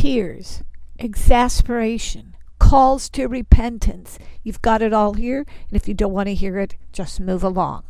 tears, 0.00 0.62
exasperation, 0.98 2.34
calls 2.58 3.10
to 3.10 3.26
repentance. 3.26 4.18
You've 4.42 4.62
got 4.62 4.80
it 4.80 4.94
all 4.94 5.12
here, 5.12 5.40
and 5.40 5.76
if 5.76 5.86
you 5.86 5.92
don't 5.92 6.14
want 6.14 6.28
to 6.28 6.34
hear 6.34 6.58
it, 6.58 6.74
just 6.90 7.20
move 7.20 7.44
along. 7.44 7.82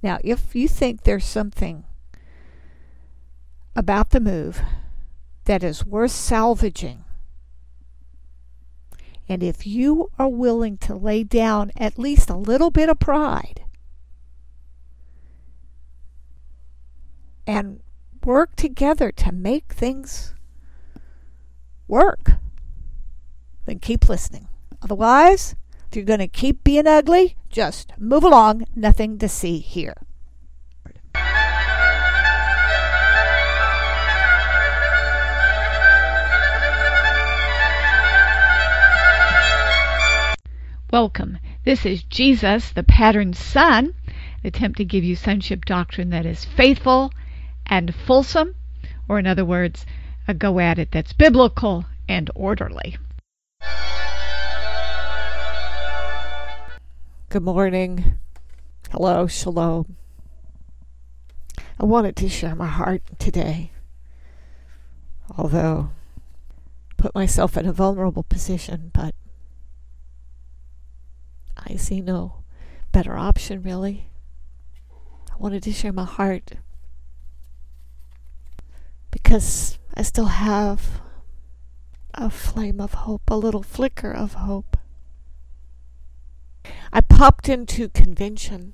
Now, 0.00 0.18
if 0.22 0.54
you 0.54 0.68
think 0.68 1.02
there's 1.02 1.24
something 1.24 1.82
about 3.74 4.10
the 4.10 4.20
move 4.20 4.60
that 5.46 5.64
is 5.64 5.84
worth 5.84 6.12
salvaging, 6.12 7.04
and 9.28 9.42
if 9.42 9.66
you 9.66 10.12
are 10.20 10.28
willing 10.28 10.78
to 10.78 10.94
lay 10.94 11.24
down 11.24 11.72
at 11.76 11.98
least 11.98 12.30
a 12.30 12.36
little 12.36 12.70
bit 12.70 12.88
of 12.88 13.00
pride 13.00 13.64
and 17.44 17.80
work 18.24 18.56
together 18.56 19.12
to 19.12 19.32
make 19.32 19.72
things 19.72 20.34
work, 21.86 22.32
then 23.66 23.78
keep 23.78 24.08
listening. 24.08 24.48
Otherwise, 24.82 25.54
if 25.88 25.96
you're 25.96 26.04
going 26.04 26.18
to 26.18 26.28
keep 26.28 26.62
being 26.62 26.86
ugly, 26.86 27.36
just 27.48 27.92
move 27.98 28.24
along. 28.24 28.64
Nothing 28.76 29.18
to 29.18 29.28
see 29.28 29.58
here. 29.58 29.96
Welcome. 40.90 41.38
This 41.64 41.84
is 41.84 42.02
Jesus, 42.02 42.70
the 42.70 42.82
patterned 42.82 43.36
son, 43.36 43.94
attempt 44.42 44.78
to 44.78 44.84
give 44.84 45.04
you 45.04 45.16
sonship 45.16 45.66
doctrine 45.66 46.08
that 46.10 46.24
is 46.24 46.46
faithful 46.46 47.12
and 47.68 47.94
fulsome, 47.94 48.54
or 49.08 49.18
in 49.18 49.26
other 49.26 49.44
words, 49.44 49.84
a 50.26 50.34
go 50.34 50.58
at 50.58 50.78
it 50.78 50.90
that's 50.90 51.12
biblical 51.12 51.84
and 52.08 52.30
orderly. 52.34 52.96
Good 57.30 57.42
morning. 57.42 58.18
Hello, 58.90 59.26
shalom. 59.26 59.96
I 61.78 61.84
wanted 61.84 62.16
to 62.16 62.28
share 62.28 62.54
my 62.54 62.66
heart 62.66 63.02
today, 63.18 63.70
although 65.36 65.90
put 66.96 67.14
myself 67.14 67.56
in 67.56 67.66
a 67.66 67.72
vulnerable 67.72 68.22
position, 68.22 68.90
but 68.92 69.14
I 71.56 71.76
see 71.76 72.00
no 72.00 72.42
better 72.92 73.16
option, 73.16 73.62
really. 73.62 74.08
I 75.30 75.36
wanted 75.38 75.62
to 75.64 75.72
share 75.72 75.92
my 75.92 76.04
heart 76.04 76.52
because 79.10 79.78
I 79.94 80.02
still 80.02 80.26
have 80.26 81.00
a 82.14 82.30
flame 82.30 82.80
of 82.80 82.94
hope, 82.94 83.22
a 83.28 83.36
little 83.36 83.62
flicker 83.62 84.12
of 84.12 84.34
hope. 84.34 84.76
I 86.92 87.00
popped 87.00 87.48
into 87.48 87.88
convention. 87.88 88.72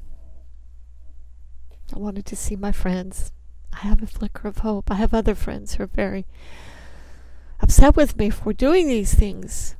I 1.94 1.98
wanted 1.98 2.26
to 2.26 2.36
see 2.36 2.56
my 2.56 2.72
friends. 2.72 3.32
I 3.72 3.78
have 3.86 4.02
a 4.02 4.06
flicker 4.06 4.48
of 4.48 4.58
hope. 4.58 4.90
I 4.90 4.94
have 4.94 5.12
other 5.12 5.34
friends 5.34 5.74
who 5.74 5.82
are 5.82 5.88
very 5.88 6.26
upset 7.60 7.96
with 7.96 8.16
me 8.16 8.30
for 8.30 8.52
doing 8.52 8.86
these 8.86 9.14
things. 9.14 9.76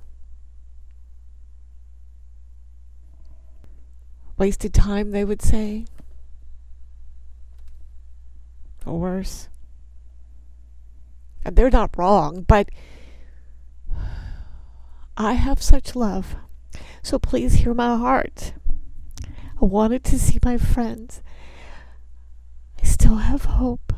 Wasted 4.37 4.75
time, 4.75 5.13
they 5.13 5.25
would 5.25 5.43
say. 5.43 5.87
Or 8.85 8.99
worse. 8.99 9.49
And 11.45 11.57
they're 11.57 11.71
not 11.71 11.97
wrong, 11.99 12.43
but 12.43 12.69
I 15.17 15.35
have 15.35 15.63
such 15.63 15.95
love. 15.95 16.37
So 17.03 17.19
please 17.19 17.55
hear 17.55 17.75
my 17.75 17.97
heart. 17.97 18.55
I 19.61 19.67
wanted 19.67 20.05
to 20.05 20.19
see 20.19 20.39
my 20.45 20.57
friends. 20.57 21.23
I 22.83 22.87
still 22.87 23.17
have 23.17 23.45
hope. 23.45 23.93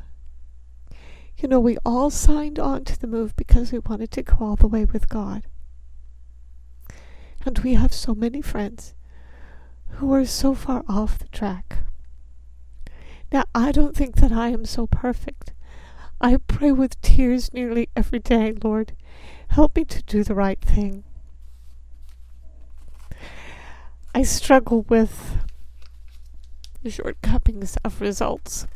You 1.39 1.49
know, 1.49 1.61
we 1.61 1.77
all 1.85 2.11
signed 2.11 2.59
on 2.59 2.85
to 2.85 2.99
the 2.99 3.07
move 3.07 3.37
because 3.37 3.73
we 3.73 3.79
wanted 3.79 4.11
to 4.13 4.23
go 4.23 4.37
all 4.41 4.57
the 4.57 4.67
way 4.67 4.85
with 4.85 5.09
God. 5.09 5.45
And 7.45 7.59
we 7.61 7.75
have 7.75 7.93
so 7.93 8.15
many 8.15 8.43
friends 8.43 8.95
who 9.91 10.13
are 10.13 10.25
so 10.25 10.55
far 10.55 10.85
off 10.89 11.19
the 11.19 11.29
track. 11.29 11.79
Now, 13.33 13.45
I 13.55 13.73
don't 13.73 13.97
think 13.97 14.17
that 14.17 14.33
I 14.33 14.49
am 14.49 14.65
so 14.65 14.87
perfect. 14.87 15.53
I 16.21 16.39
pray 16.39 16.73
with 16.73 17.01
tears 17.03 17.53
nearly 17.53 17.89
every 17.95 18.19
day, 18.19 18.55
Lord. 18.63 18.93
Help 19.49 19.77
me 19.77 19.85
to 19.85 20.03
do 20.03 20.25
the 20.25 20.35
right 20.35 20.61
thing. 20.61 21.05
I 24.15 24.23
struggle 24.23 24.83
with 24.89 25.39
shortcomings 26.89 27.77
of 27.85 28.01
results. 28.01 28.67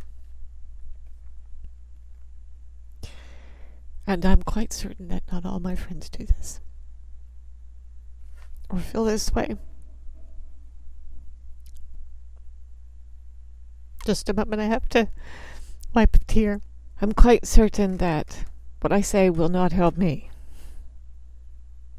And 4.06 4.26
I'm 4.26 4.42
quite 4.42 4.72
certain 4.72 5.08
that 5.08 5.22
not 5.30 5.46
all 5.46 5.60
my 5.60 5.74
friends 5.76 6.10
do 6.10 6.26
this 6.26 6.60
or 8.68 8.78
feel 8.78 9.04
this 9.04 9.32
way. 9.32 9.56
Just 14.04 14.28
a 14.28 14.34
moment, 14.34 14.60
I 14.60 14.66
have 14.66 14.88
to 14.90 15.08
wipe 15.94 16.16
a 16.16 16.18
tear. 16.20 16.60
I'm 17.02 17.12
quite 17.12 17.46
certain 17.46 17.96
that 17.96 18.44
what 18.80 18.92
I 18.92 19.00
say 19.00 19.30
will 19.30 19.48
not 19.48 19.72
help 19.72 19.96
me. 19.96 20.30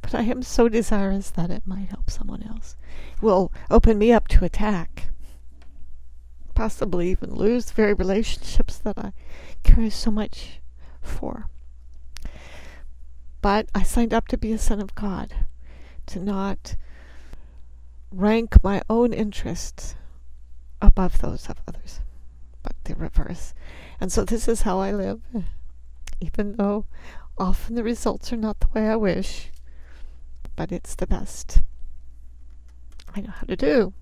But 0.01 0.13
I 0.13 0.21
am 0.21 0.43
so 0.43 0.69
desirous 0.69 1.29
that 1.31 1.49
it 1.49 1.65
might 1.65 1.89
help 1.89 2.09
someone 2.09 2.43
else. 2.43 2.75
It 3.15 3.23
will 3.23 3.51
open 3.69 3.97
me 3.97 4.11
up 4.11 4.27
to 4.29 4.45
attack. 4.45 5.09
Possibly 6.53 7.09
even 7.09 7.33
lose 7.33 7.65
the 7.65 7.73
very 7.73 7.93
relationships 7.93 8.77
that 8.79 8.97
I 8.97 9.13
care 9.63 9.89
so 9.89 10.11
much 10.11 10.59
for. 11.01 11.47
But 13.41 13.69
I 13.73 13.81
signed 13.81 14.13
up 14.13 14.27
to 14.27 14.37
be 14.37 14.51
a 14.51 14.59
son 14.59 14.79
of 14.79 14.93
God, 14.93 15.33
to 16.07 16.19
not 16.19 16.75
rank 18.11 18.63
my 18.63 18.81
own 18.89 19.13
interests 19.13 19.95
above 20.81 21.21
those 21.21 21.49
of 21.49 21.61
others, 21.67 22.01
but 22.61 22.73
the 22.83 22.93
reverse. 22.95 23.53
And 24.01 24.11
so 24.11 24.25
this 24.25 24.47
is 24.47 24.63
how 24.63 24.79
I 24.79 24.91
live, 24.91 25.21
even 26.19 26.55
though 26.57 26.85
often 27.37 27.75
the 27.75 27.83
results 27.83 28.33
are 28.33 28.37
not 28.37 28.59
the 28.59 28.67
way 28.73 28.89
I 28.89 28.95
wish, 28.95 29.51
but 30.55 30.71
it's 30.71 30.95
the 30.95 31.05
best 31.05 31.61
I 33.15 33.21
know 33.21 33.29
how 33.29 33.45
to 33.45 33.55
do. 33.55 33.93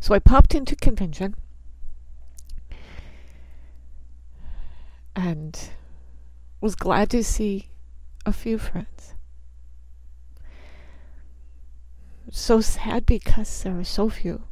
So 0.00 0.12
I 0.12 0.18
popped 0.18 0.56
into 0.56 0.74
convention 0.74 1.36
and 5.14 5.70
was 6.60 6.74
glad 6.74 7.10
to 7.10 7.22
see 7.22 7.68
a 8.26 8.32
few 8.32 8.58
friends. 8.58 9.14
So 12.30 12.60
sad 12.60 13.06
because 13.06 13.62
there 13.62 13.78
are 13.78 13.84
so 13.84 14.08
few. 14.08 14.42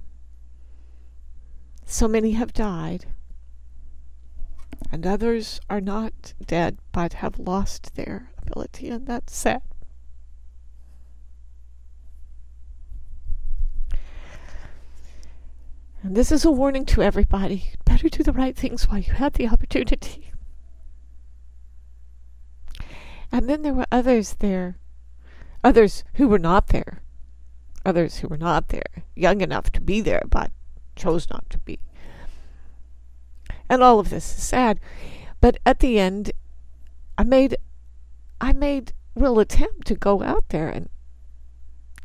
So 1.85 2.09
many 2.09 2.33
have 2.33 2.53
died, 2.53 3.07
and 4.91 5.07
others 5.07 5.61
are 5.69 5.81
not 5.81 6.35
dead 6.45 6.79
but 6.93 7.15
have 7.15 7.39
lost 7.39 7.95
their 7.97 8.31
ability, 8.39 8.89
and 8.89 9.07
that's 9.07 9.35
sad. 9.35 9.63
And 16.03 16.15
this 16.15 16.31
is 16.31 16.45
a 16.45 16.53
warning 16.53 16.85
to 16.87 17.03
everybody. 17.03 17.71
you 17.71 17.77
Better 17.85 18.09
do 18.09 18.23
the 18.23 18.33
right 18.33 18.57
things 18.57 18.85
while 18.85 19.01
you 19.01 19.13
had 19.13 19.35
the 19.35 19.49
opportunity. 19.49 20.31
And 23.33 23.49
then 23.49 23.63
there 23.63 23.75
were 23.75 23.87
others 23.91 24.37
there, 24.39 24.79
others 25.65 26.05
who 26.15 26.29
were 26.29 26.39
not 26.39 26.69
there, 26.69 27.03
others 27.85 28.19
who 28.19 28.29
were 28.29 28.37
not 28.37 28.69
there, 28.69 29.05
young 29.17 29.41
enough 29.41 29.71
to 29.73 29.81
be 29.81 30.01
there, 30.01 30.23
but 30.31 30.53
chose 30.95 31.29
not 31.29 31.51
to 31.51 31.59
be. 31.59 31.81
And 33.69 33.83
all 33.83 33.99
of 33.99 34.11
this 34.11 34.25
is 34.37 34.43
sad. 34.43 34.81
But 35.41 35.59
at 35.67 35.81
the 35.81 35.99
end, 35.99 36.33
I 37.19 37.25
made, 37.25 37.57
I 38.41 38.53
made 38.53 38.93
real 39.15 39.39
attempt 39.39 39.87
to 39.89 39.95
go 39.95 40.23
out 40.23 40.49
there 40.51 40.69
and 40.69 40.89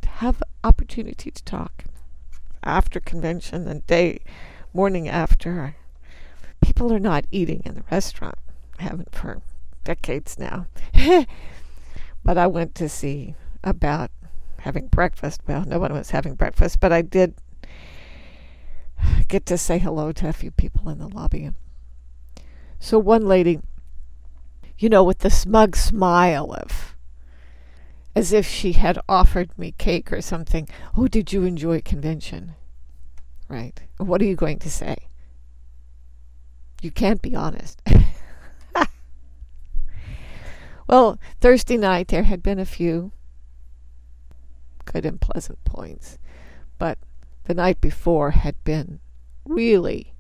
have 0.06 0.44
opportunity 0.63 1.31
to 1.31 1.44
talk 1.44 1.84
after 2.63 3.00
convention 3.00 3.68
and 3.68 3.86
day, 3.88 4.19
morning 4.74 5.08
after. 5.08 5.75
People 6.62 6.94
are 6.94 7.00
not 7.00 7.25
eating 7.31 7.63
in 7.66 7.74
the 7.75 7.84
restaurant. 7.90 8.36
I 8.80 8.84
haven't 8.84 9.13
for 9.16 9.42
decades 9.84 10.38
now. 10.38 10.68
but 12.24 12.38
I 12.38 12.48
went 12.48 12.75
to 12.75 12.88
see 12.88 13.36
about 13.63 14.12
having 14.60 14.88
breakfast. 14.88 15.42
Well, 15.48 15.66
no 15.66 15.80
one 15.80 15.94
was 15.94 16.12
having 16.12 16.36
breakfast, 16.36 16.80
but 16.80 16.94
I 16.94 17.02
did 17.02 17.34
get 19.27 19.45
to 19.48 19.57
say 19.57 19.80
hello 19.80 20.12
to 20.12 20.27
a 20.27 20.33
few 20.33 20.51
people 20.51 20.89
in 20.89 21.00
the 21.00 21.07
lobby. 21.07 21.51
So 22.80 22.98
one 23.00 23.27
lady 23.27 23.62
you 24.81 24.89
know, 24.89 25.03
with 25.03 25.19
the 25.19 25.30
smug 25.30 25.75
smile 25.75 26.51
of, 26.53 26.95
as 28.15 28.33
if 28.33 28.48
she 28.48 28.71
had 28.74 28.98
offered 29.07 29.57
me 29.57 29.75
cake 29.77 30.12
or 30.12 30.21
something. 30.21 30.68
Oh, 30.98 31.07
did 31.07 31.31
you 31.31 31.44
enjoy 31.44 31.81
convention? 31.81 32.56
Right. 33.48 33.80
What 33.98 34.21
are 34.21 34.25
you 34.25 34.36
going 34.36 34.57
to 34.59 34.71
say? 34.71 34.95
You 36.81 36.89
can't 36.89 37.21
be 37.21 37.36
honest. 37.36 37.80
well, 40.88 41.19
Thursday 41.39 41.77
night 41.77 42.07
there 42.07 42.24
had 42.24 42.42
been 42.42 42.57
a 42.57 42.65
few 42.65 43.12
good 44.86 45.06
and 45.06 45.21
pleasant 45.21 45.63
points, 45.63 46.18
but 46.80 46.98
the 47.46 47.54
night 47.54 47.82
before 47.82 48.32
had 48.32 48.62
been 48.64 49.00
really 49.46 50.14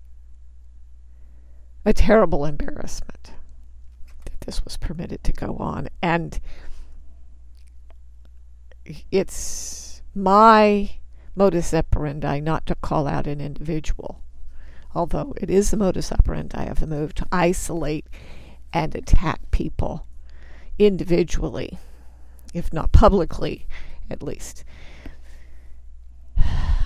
a 1.85 1.93
terrible 1.93 2.45
embarrassment 2.45 3.31
that 4.25 4.41
this 4.41 4.63
was 4.63 4.77
permitted 4.77 5.23
to 5.23 5.33
go 5.33 5.55
on. 5.57 5.87
And 6.01 6.39
it's 9.11 10.01
my 10.13 10.91
modus 11.35 11.73
operandi 11.73 12.39
not 12.39 12.65
to 12.65 12.75
call 12.75 13.07
out 13.07 13.27
an 13.27 13.39
individual, 13.39 14.21
although 14.93 15.33
it 15.37 15.49
is 15.49 15.71
the 15.71 15.77
modus 15.77 16.11
operandi 16.11 16.65
of 16.65 16.79
the 16.79 16.87
move 16.87 17.13
to 17.15 17.25
isolate 17.31 18.07
and 18.73 18.95
attack 18.95 19.51
people 19.51 20.05
individually, 20.77 21.77
if 22.53 22.73
not 22.73 22.91
publicly, 22.91 23.67
at 24.09 24.23
least. 24.23 24.63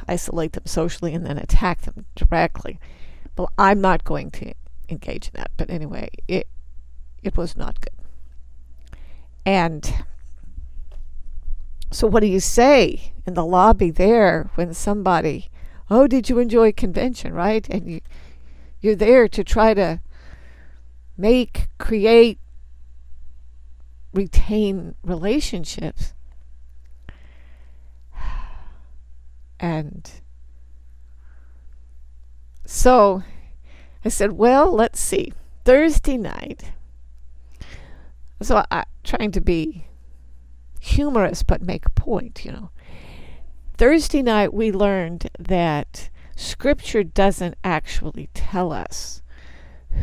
Isolate 0.08 0.54
them 0.54 0.66
socially 0.66 1.14
and 1.14 1.26
then 1.26 1.38
attack 1.38 1.82
them 1.82 2.06
directly. 2.16 2.80
Well, 3.38 3.52
I'm 3.58 3.82
not 3.82 4.04
going 4.04 4.32
to 4.32 4.54
engage 4.90 5.28
in 5.28 5.32
that. 5.36 5.52
But 5.58 5.70
anyway, 5.70 6.10
it 6.28 6.48
it 7.24 7.38
was 7.38 7.58
not 7.58 7.80
good. 7.82 9.00
And 9.46 10.06
so 11.92 12.08
what 12.08 12.22
do 12.22 12.28
you 12.28 12.40
say 12.40 13.14
in 13.26 13.36
the 13.36 13.46
lobby 13.46 13.90
there 13.92 14.50
when 14.56 14.74
somebody, 14.74 15.50
oh, 15.90 16.08
did 16.08 16.30
you 16.30 16.40
enjoy 16.40 16.72
convention, 16.72 17.34
right? 17.34 17.68
And 17.70 17.88
you 17.90 18.02
you're 18.82 18.96
there 18.96 19.28
to 19.28 19.44
try 19.44 19.74
to 19.74 20.00
make, 21.18 21.70
create, 21.78 22.40
retain 24.14 24.96
relationships. 25.04 26.14
And 29.60 30.10
so 32.66 33.24
I 34.04 34.10
said, 34.10 34.34
Well, 34.34 34.74
let's 34.74 35.00
see. 35.00 35.34
Thursday 35.64 36.18
night. 36.18 36.72
So 38.42 38.64
I, 38.70 38.84
trying 39.04 39.32
to 39.32 39.42
be 39.42 39.88
humorous 40.80 41.42
but 41.42 41.62
make 41.62 41.86
a 41.86 41.90
point, 41.90 42.46
you 42.46 42.52
know. 42.52 42.70
Thursday 43.78 44.22
night 44.22 44.54
we 44.54 44.72
learned 44.72 45.30
that 45.40 46.10
scripture 46.36 47.04
doesn't 47.04 47.56
actually 47.64 48.30
tell 48.34 48.72
us 48.72 49.22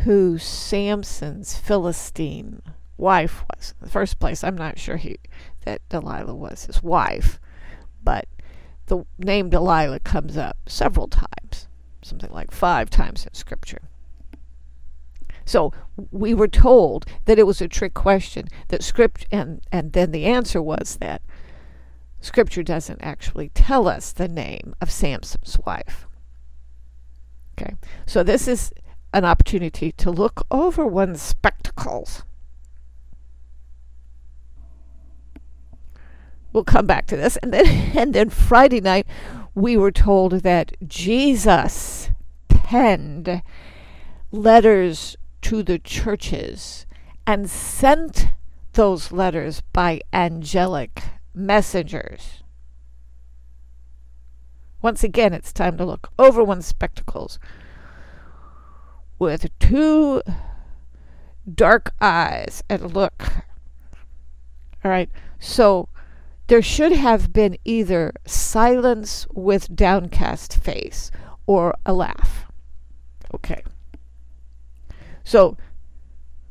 who 0.03 0.37
Samson's 0.37 1.57
Philistine 1.57 2.61
wife 2.97 3.43
was. 3.49 3.73
In 3.79 3.85
the 3.85 3.91
first 3.91 4.19
place, 4.19 4.43
I'm 4.43 4.57
not 4.57 4.79
sure 4.79 4.97
he 4.97 5.17
that 5.65 5.87
Delilah 5.89 6.35
was 6.35 6.65
his 6.65 6.83
wife, 6.83 7.39
but 8.03 8.27
the 8.93 9.25
name 9.25 9.49
Delilah 9.49 9.99
comes 9.99 10.37
up 10.37 10.57
several 10.67 11.07
times, 11.07 11.67
something 12.01 12.31
like 12.31 12.51
five 12.51 12.89
times 12.89 13.25
in 13.25 13.33
scripture. 13.33 13.89
So 15.45 15.73
we 16.11 16.33
were 16.33 16.47
told 16.47 17.05
that 17.25 17.39
it 17.39 17.47
was 17.47 17.61
a 17.61 17.67
trick 17.67 17.93
question 17.93 18.47
that 18.69 18.83
script 18.83 19.25
and 19.31 19.61
and 19.71 19.91
then 19.93 20.11
the 20.11 20.25
answer 20.25 20.61
was 20.61 20.97
that 21.01 21.21
scripture 22.21 22.63
doesn't 22.63 23.01
actually 23.01 23.49
tell 23.49 23.87
us 23.87 24.13
the 24.13 24.29
name 24.29 24.73
of 24.79 24.89
Samson's 24.89 25.57
wife. 25.65 26.07
Okay. 27.59 27.75
So 28.05 28.23
this 28.23 28.47
is 28.47 28.71
an 29.13 29.25
opportunity 29.25 29.91
to 29.91 30.09
look 30.09 30.45
over 30.49 30.87
one's 30.87 31.21
spectacles. 31.21 32.23
We'll 36.53 36.63
come 36.63 36.85
back 36.85 37.07
to 37.07 37.17
this. 37.17 37.35
And 37.37 37.51
then 37.51 37.65
and 37.97 38.13
then 38.13 38.29
Friday 38.29 38.79
night 38.79 39.07
we 39.55 39.75
were 39.75 39.91
told 39.91 40.31
that 40.41 40.73
Jesus 40.87 42.09
penned 42.47 43.41
letters 44.31 45.17
to 45.41 45.61
the 45.61 45.79
churches 45.79 46.85
and 47.27 47.49
sent 47.49 48.27
those 48.73 49.11
letters 49.11 49.61
by 49.73 50.01
angelic 50.11 51.03
messengers. 51.33 52.43
Once 54.81 55.03
again, 55.03 55.33
it's 55.33 55.53
time 55.53 55.77
to 55.77 55.85
look 55.85 56.11
over 56.19 56.43
one's 56.43 56.65
spectacles 56.65 57.39
with 59.19 59.47
two 59.59 60.21
dark 61.53 61.93
eyes 62.01 62.63
and 62.69 62.93
look. 62.93 63.45
All 64.83 64.91
right, 64.91 65.09
so 65.39 65.87
there 66.53 66.61
should 66.61 66.91
have 66.91 67.33
been 67.33 67.57
either 67.65 68.13
silence 68.27 69.25
with 69.33 69.75
downcast 69.75 70.53
face 70.53 71.09
or 71.47 71.73
a 71.83 71.91
laugh. 71.91 72.45
Okay. 73.33 73.63
So 75.23 75.57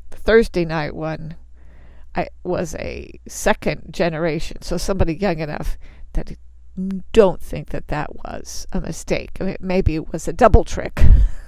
the 0.09 0.17
Thursday 0.17 0.65
night 0.65 0.93
one 0.93 1.37
I 2.13 2.27
was 2.43 2.75
a 2.75 3.17
second 3.29 3.93
generation, 3.93 4.61
so 4.61 4.75
somebody 4.75 5.15
young 5.15 5.39
enough 5.39 5.77
that 6.11 6.33
don't 7.13 7.41
think 7.41 7.69
that 7.69 7.87
that 7.87 8.13
was 8.13 8.67
a 8.73 8.81
mistake. 8.81 9.37
I 9.39 9.45
mean, 9.45 9.57
maybe 9.61 9.95
it 9.95 10.11
was 10.11 10.27
a 10.27 10.33
double 10.33 10.65
trick. 10.65 11.01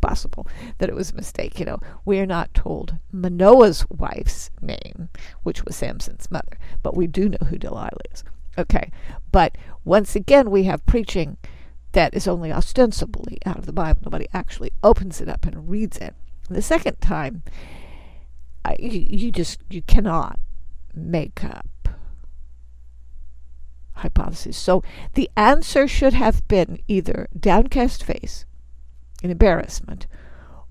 possible 0.00 0.46
that 0.78 0.88
it 0.88 0.94
was 0.94 1.10
a 1.10 1.16
mistake. 1.16 1.58
You 1.58 1.66
know, 1.66 1.78
we 2.04 2.18
are 2.18 2.26
not 2.26 2.54
told 2.54 2.96
Manoah's 3.12 3.86
wife's 3.90 4.50
name, 4.60 5.08
which 5.42 5.64
was 5.64 5.76
Samson's 5.76 6.30
mother, 6.30 6.58
but 6.82 6.96
we 6.96 7.06
do 7.06 7.28
know 7.28 7.46
who 7.48 7.58
Delilah 7.58 7.90
is. 8.12 8.24
Okay, 8.56 8.90
but 9.30 9.56
once 9.84 10.16
again, 10.16 10.50
we 10.50 10.64
have 10.64 10.84
preaching 10.86 11.36
that 11.92 12.14
is 12.14 12.28
only 12.28 12.52
ostensibly 12.52 13.38
out 13.46 13.58
of 13.58 13.66
the 13.66 13.72
Bible. 13.72 14.02
Nobody 14.04 14.26
actually 14.32 14.72
opens 14.82 15.20
it 15.20 15.28
up 15.28 15.46
and 15.46 15.68
reads 15.68 15.96
it. 15.98 16.14
The 16.50 16.62
second 16.62 17.00
time, 17.00 17.42
I, 18.64 18.76
you, 18.78 19.06
you 19.08 19.30
just 19.30 19.60
you 19.70 19.82
cannot 19.82 20.38
make 20.94 21.44
up 21.44 21.66
hypotheses. 23.98 24.56
So 24.56 24.82
the 25.14 25.30
answer 25.36 25.86
should 25.86 26.14
have 26.14 26.46
been 26.48 26.80
either 26.88 27.28
downcast 27.38 28.04
face, 28.04 28.44
an 29.22 29.30
embarrassment, 29.30 30.06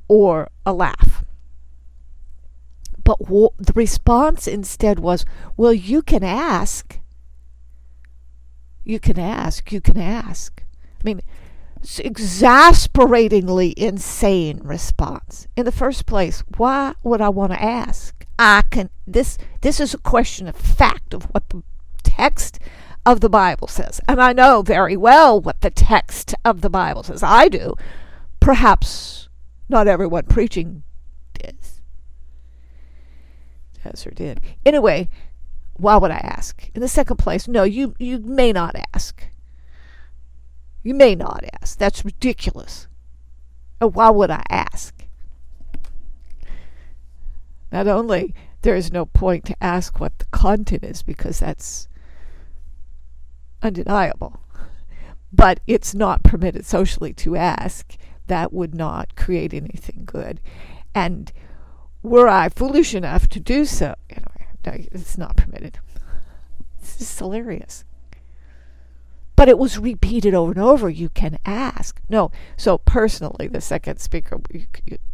or 0.07 0.49
a 0.65 0.73
laugh. 0.73 1.23
But 3.03 3.19
w- 3.19 3.49
the 3.57 3.73
response 3.73 4.47
instead 4.47 4.99
was, 4.99 5.25
"Well, 5.55 5.73
you 5.73 6.01
can 6.01 6.23
ask. 6.23 6.99
You 8.83 8.99
can 8.99 9.19
ask. 9.19 9.71
You 9.71 9.81
can 9.81 9.97
ask." 9.97 10.63
I 10.99 11.03
mean, 11.03 11.21
it's 11.81 11.99
exasperatingly 11.99 13.73
insane 13.77 14.59
response. 14.63 15.47
In 15.55 15.65
the 15.65 15.71
first 15.71 16.05
place, 16.05 16.43
why 16.57 16.95
would 17.03 17.21
I 17.21 17.29
want 17.29 17.51
to 17.51 17.63
ask? 17.63 18.25
I 18.39 18.63
can 18.69 18.89
this 19.05 19.37
this 19.61 19.79
is 19.79 19.93
a 19.93 19.99
question 19.99 20.47
of 20.47 20.55
fact 20.55 21.13
of 21.13 21.23
what 21.31 21.49
the 21.49 21.63
text 22.03 22.59
of 23.05 23.21
the 23.21 23.29
Bible 23.29 23.67
says. 23.67 24.01
And 24.07 24.21
I 24.21 24.33
know 24.33 24.61
very 24.61 24.97
well 24.97 25.39
what 25.39 25.61
the 25.61 25.69
text 25.69 26.35
of 26.43 26.61
the 26.61 26.69
Bible 26.69 27.03
says. 27.03 27.23
I 27.23 27.47
do. 27.47 27.73
Perhaps 28.47 29.27
not 29.67 29.89
everyone 29.89 30.23
preaching 30.23 30.83
does. 31.33 31.81
Does 33.83 34.07
or 34.07 34.11
did. 34.11 34.39
Anyway, 34.65 35.09
why 35.73 35.97
would 35.97 36.11
I 36.11 36.21
ask? 36.23 36.71
In 36.73 36.79
the 36.79 36.87
second 36.87 37.17
place, 37.17 37.49
no, 37.49 37.63
you, 37.63 37.93
you 37.99 38.19
may 38.19 38.53
not 38.53 38.73
ask. 38.93 39.21
You 40.81 40.93
may 40.93 41.13
not 41.13 41.43
ask. 41.61 41.77
That's 41.77 42.05
ridiculous. 42.05 42.87
And 43.81 43.93
why 43.93 44.11
would 44.11 44.31
I 44.31 44.43
ask? 44.49 44.95
Not 47.69 47.89
only 47.89 48.33
there 48.61 48.77
is 48.77 48.93
no 48.93 49.05
point 49.05 49.43
to 49.47 49.61
ask 49.61 49.99
what 49.99 50.19
the 50.19 50.25
content 50.31 50.85
is 50.85 51.03
because 51.03 51.41
that's 51.41 51.89
undeniable, 53.61 54.39
but 55.33 55.59
it's 55.67 55.93
not 55.93 56.23
permitted 56.23 56.65
socially 56.65 57.11
to 57.15 57.35
ask. 57.35 57.97
That 58.27 58.53
would 58.53 58.75
not 58.75 59.15
create 59.15 59.53
anything 59.53 60.03
good. 60.05 60.39
And 60.93 61.31
were 62.03 62.27
I 62.27 62.49
foolish 62.49 62.93
enough 62.93 63.27
to 63.29 63.39
do 63.39 63.65
so, 63.65 63.95
know, 64.09 64.73
it's 64.91 65.17
not 65.17 65.37
permitted. 65.37 65.79
This 66.79 67.01
is 67.01 67.19
hilarious 67.19 67.85
but 69.37 69.47
it 69.47 69.59
was 69.59 69.77
repeated 69.77 70.33
over 70.33 70.51
and 70.51 70.59
over. 70.59 70.89
You 70.89 71.09
can 71.09 71.37
ask. 71.45 72.01
No, 72.09 72.31
so 72.57 72.79
personally, 72.79 73.47
the 73.47 73.61
second 73.61 73.99
speaker 73.99 74.41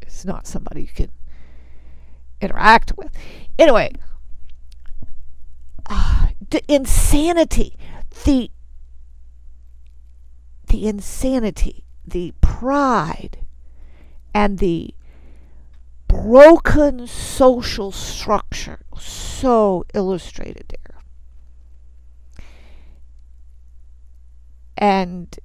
is 0.08 0.25
not 0.25 0.48
somebody 0.48 0.82
you 0.84 0.88
can 0.88 1.12
interact 2.39 2.93
with. 2.98 3.12
Anyway, 3.60 3.91
uh, 5.88 6.27
the 6.50 6.63
insanity, 6.74 7.77
the 8.24 8.50
the 10.67 10.88
insanity, 10.88 11.84
the 12.08 12.34
pride, 12.63 13.39
and 14.34 14.60
the 14.60 14.96
broken 16.08 17.05
social 17.08 17.91
structure 17.91 18.79
so 18.98 19.84
illustrated 19.93 20.63
there. 20.70 21.01
And 24.77 25.38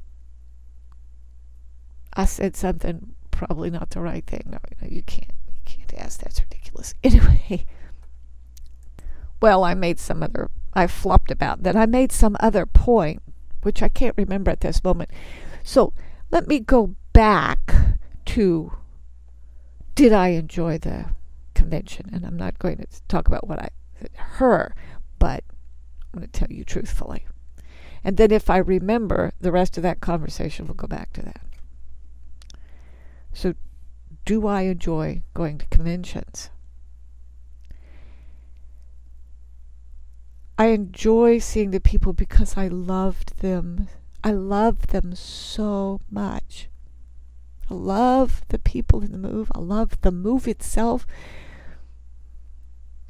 I 2.12 2.24
said 2.24 2.54
something 2.54 3.16
probably 3.32 3.70
not 3.70 3.90
the 3.90 4.00
right 4.00 4.24
thing. 4.24 4.44
No, 4.46 4.58
no, 4.80 4.88
you 4.88 5.02
can't. 5.02 5.32
You 5.52 5.60
can't 5.64 5.94
ask. 5.94 6.20
That's 6.20 6.40
ridiculous. 6.40 6.94
Anyway, 7.02 7.66
well, 9.42 9.64
I 9.64 9.74
made 9.74 9.98
some 9.98 10.22
other. 10.22 10.50
I 10.72 10.86
flopped 10.86 11.32
about 11.32 11.64
that. 11.64 11.74
I 11.74 11.86
made 11.86 12.12
some 12.12 12.36
other 12.38 12.64
point, 12.64 13.22
which 13.62 13.82
I 13.82 13.88
can't 13.88 14.14
remember 14.16 14.52
at 14.52 14.60
this 14.60 14.84
moment. 14.84 15.10
So 15.64 15.92
let 16.30 16.46
me 16.46 16.60
go 16.60 16.94
back 17.12 17.74
to 18.26 18.72
did 19.94 20.12
I 20.12 20.28
enjoy 20.28 20.78
the 20.78 21.06
convention? 21.54 22.10
And 22.12 22.24
I'm 22.24 22.36
not 22.36 22.58
going 22.58 22.76
to 22.76 22.86
talk 23.08 23.26
about 23.26 23.48
what 23.48 23.58
I 23.58 23.70
her, 24.14 24.74
but 25.18 25.42
I'm 26.12 26.20
going 26.20 26.30
to 26.30 26.38
tell 26.38 26.50
you 26.50 26.64
truthfully. 26.64 27.26
And 28.04 28.16
then 28.16 28.30
if 28.30 28.48
I 28.48 28.58
remember 28.58 29.32
the 29.40 29.52
rest 29.52 29.76
of 29.76 29.82
that 29.82 30.00
conversation, 30.00 30.66
we'll 30.66 30.74
go 30.74 30.86
back 30.86 31.12
to 31.14 31.22
that. 31.22 31.40
So, 33.32 33.54
do 34.24 34.46
I 34.46 34.62
enjoy 34.62 35.22
going 35.34 35.58
to 35.58 35.66
conventions? 35.66 36.50
I 40.56 40.66
enjoy 40.66 41.38
seeing 41.38 41.70
the 41.70 41.80
people 41.80 42.12
because 42.12 42.56
I 42.56 42.68
loved 42.68 43.38
them. 43.38 43.88
I 44.24 44.32
love 44.32 44.88
them 44.88 45.14
so 45.14 46.00
much. 46.10 46.68
I 47.70 47.74
love 47.74 48.42
the 48.48 48.58
people 48.58 49.02
in 49.02 49.12
the 49.12 49.18
move. 49.18 49.52
I 49.54 49.58
love 49.58 50.00
the 50.00 50.10
move 50.10 50.48
itself 50.48 51.06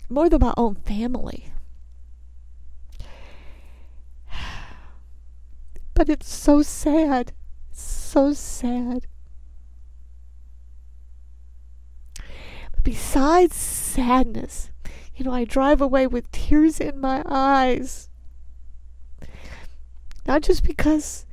more 0.09 0.29
than 0.29 0.41
my 0.41 0.55
own 0.57 0.75
family. 0.75 1.53
But 5.95 6.09
it's 6.09 6.33
so 6.33 6.63
sad. 6.63 7.33
So 7.73 8.33
sad. 8.33 9.07
But 12.73 12.85
besides 12.85 13.57
sadness, 13.57 14.71
you 15.15 15.25
know, 15.25 15.33
I 15.33 15.45
drive 15.45 15.81
away 15.81 16.07
with 16.07 16.31
tears 16.31 16.79
in 16.81 17.01
my 17.01 17.23
eyes. 17.27 18.09
Not 20.27 20.43
just 20.43 20.63
because 20.63 21.27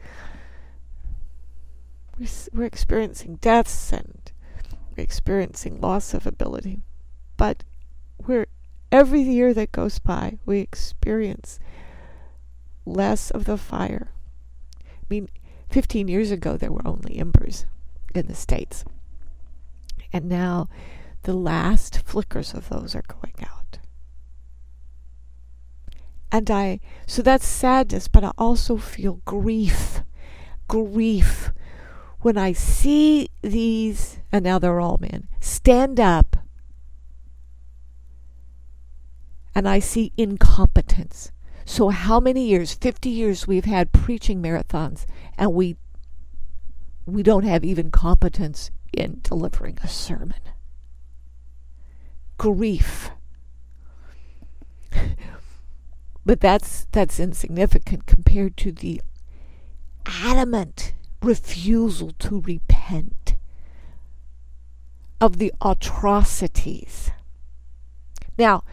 we're, 2.19 2.27
we're 2.53 2.65
experiencing 2.65 3.35
deaths 3.37 3.91
and 3.91 4.31
we're 4.95 5.03
experiencing 5.03 5.81
loss 5.81 6.13
of 6.13 6.25
ability. 6.25 6.81
But 7.37 7.63
we're 8.25 8.47
every 8.91 9.21
year 9.21 9.53
that 9.53 9.71
goes 9.71 9.99
by, 9.99 10.39
we 10.45 10.59
experience 10.59 11.59
less 12.85 13.31
of 13.31 13.45
the 13.45 13.57
fire. 13.57 14.11
I 14.83 15.05
mean, 15.09 15.29
15 15.69 16.07
years 16.07 16.31
ago, 16.31 16.57
there 16.57 16.71
were 16.71 16.87
only 16.87 17.17
embers 17.17 17.65
in 18.13 18.27
the 18.27 18.35
States. 18.35 18.85
And 20.13 20.29
now 20.29 20.69
the 21.23 21.33
last 21.33 22.01
flickers 22.05 22.53
of 22.53 22.69
those 22.69 22.95
are 22.95 23.03
going 23.07 23.33
out. 23.41 23.79
And 26.31 26.49
I, 26.49 26.79
so 27.05 27.21
that's 27.21 27.45
sadness, 27.45 28.07
but 28.07 28.23
I 28.23 28.31
also 28.37 28.77
feel 28.77 29.21
grief. 29.25 30.01
Grief 30.67 31.51
when 32.25 32.39
I 32.39 32.53
see 32.53 33.29
these, 33.43 34.17
and 34.31 34.43
now 34.43 34.57
they're 34.57 34.79
all 34.79 34.97
men, 34.99 35.27
stand 35.39 35.99
up 35.99 36.35
and 39.53 39.69
I 39.69 39.77
see 39.77 40.11
incompetence. 40.17 41.31
So, 41.65 41.89
how 41.89 42.19
many 42.19 42.47
years, 42.47 42.73
50 42.73 43.09
years, 43.09 43.45
we've 43.45 43.65
had 43.65 43.91
preaching 43.91 44.41
marathons 44.41 45.05
and 45.37 45.53
we, 45.53 45.77
we 47.05 47.21
don't 47.21 47.43
have 47.43 47.63
even 47.63 47.91
competence 47.91 48.71
in 48.91 49.19
delivering 49.21 49.77
a 49.83 49.87
sermon? 49.87 50.41
Grief. 52.39 53.11
but 56.25 56.39
that's 56.39 56.87
that's 56.91 57.19
insignificant 57.19 58.07
compared 58.07 58.57
to 58.57 58.71
the 58.71 58.99
adamant 60.07 60.93
refusal 61.21 62.11
to 62.19 62.41
repent 62.41 63.35
of 65.21 65.37
the 65.37 65.53
atrocities. 65.61 67.11
Now, 68.37 68.63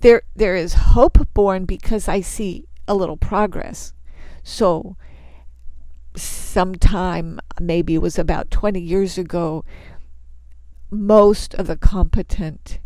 there 0.00 0.22
there 0.34 0.56
is 0.56 0.74
hope 0.74 1.32
born 1.34 1.64
because 1.64 2.08
I 2.08 2.20
see 2.20 2.66
a 2.86 2.94
little 2.94 3.16
progress. 3.16 3.92
So 4.42 4.96
sometime 6.16 7.38
maybe 7.60 7.94
it 7.94 8.02
was 8.02 8.18
about 8.18 8.50
20 8.50 8.80
years 8.80 9.18
ago 9.18 9.64
most 10.90 11.54
of 11.54 11.66
the 11.66 11.76
competent 11.76 12.78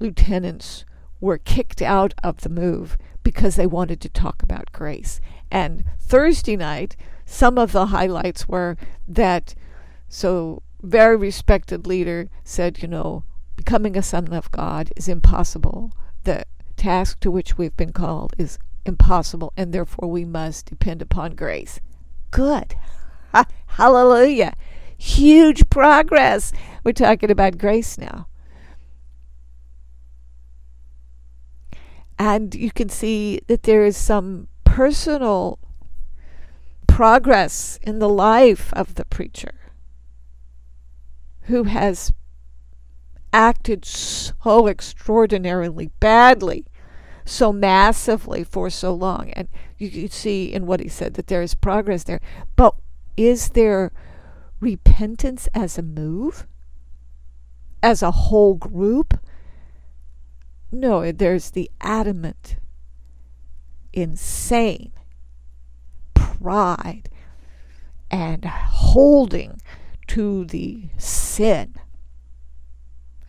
lieutenants 0.00 0.84
were 1.20 1.38
kicked 1.38 1.80
out 1.80 2.14
of 2.22 2.38
the 2.38 2.48
move 2.48 2.98
because 3.22 3.56
they 3.56 3.66
wanted 3.66 4.00
to 4.00 4.08
talk 4.08 4.42
about 4.42 4.72
grace. 4.72 5.20
And 5.50 5.84
Thursday 5.98 6.56
night 6.56 6.96
some 7.30 7.58
of 7.58 7.72
the 7.72 7.86
highlights 7.86 8.48
were 8.48 8.74
that 9.06 9.54
so 10.08 10.62
very 10.80 11.14
respected 11.14 11.86
leader 11.86 12.30
said, 12.42 12.80
you 12.80 12.88
know, 12.88 13.22
becoming 13.54 13.98
a 13.98 14.02
son 14.02 14.32
of 14.32 14.50
God 14.50 14.90
is 14.96 15.08
impossible. 15.08 15.92
The 16.24 16.44
task 16.76 17.20
to 17.20 17.30
which 17.30 17.58
we've 17.58 17.76
been 17.76 17.92
called 17.92 18.34
is 18.38 18.58
impossible, 18.86 19.52
and 19.58 19.74
therefore 19.74 20.10
we 20.10 20.24
must 20.24 20.66
depend 20.66 21.02
upon 21.02 21.34
grace. 21.34 21.80
Good. 22.30 22.74
Hallelujah. 23.66 24.54
Huge 24.96 25.68
progress. 25.68 26.50
We're 26.82 26.92
talking 26.92 27.30
about 27.30 27.58
grace 27.58 27.98
now. 27.98 28.26
And 32.18 32.54
you 32.54 32.70
can 32.70 32.88
see 32.88 33.42
that 33.48 33.64
there 33.64 33.84
is 33.84 33.98
some 33.98 34.48
personal 34.64 35.58
progress 36.98 37.78
in 37.82 38.00
the 38.00 38.08
life 38.08 38.72
of 38.72 38.96
the 38.96 39.04
preacher 39.04 39.54
who 41.42 41.62
has 41.62 42.12
acted 43.32 43.84
so 43.84 44.66
extraordinarily 44.66 45.92
badly, 46.00 46.66
so 47.24 47.52
massively 47.52 48.42
for 48.42 48.68
so 48.68 48.92
long. 48.92 49.30
And 49.34 49.46
you 49.76 50.08
see 50.08 50.52
in 50.52 50.66
what 50.66 50.80
he 50.80 50.88
said 50.88 51.14
that 51.14 51.28
there 51.28 51.40
is 51.40 51.54
progress 51.54 52.02
there. 52.02 52.20
But 52.56 52.74
is 53.16 53.50
there 53.50 53.92
repentance 54.58 55.48
as 55.54 55.78
a 55.78 55.82
move? 55.82 56.48
As 57.80 58.02
a 58.02 58.10
whole 58.10 58.54
group? 58.56 59.20
No, 60.72 61.12
there's 61.12 61.52
the 61.52 61.70
adamant, 61.80 62.56
insane 63.92 64.90
pride 66.40 67.08
and 68.10 68.44
holding 68.44 69.60
to 70.08 70.44
the 70.46 70.88
sin 70.96 71.74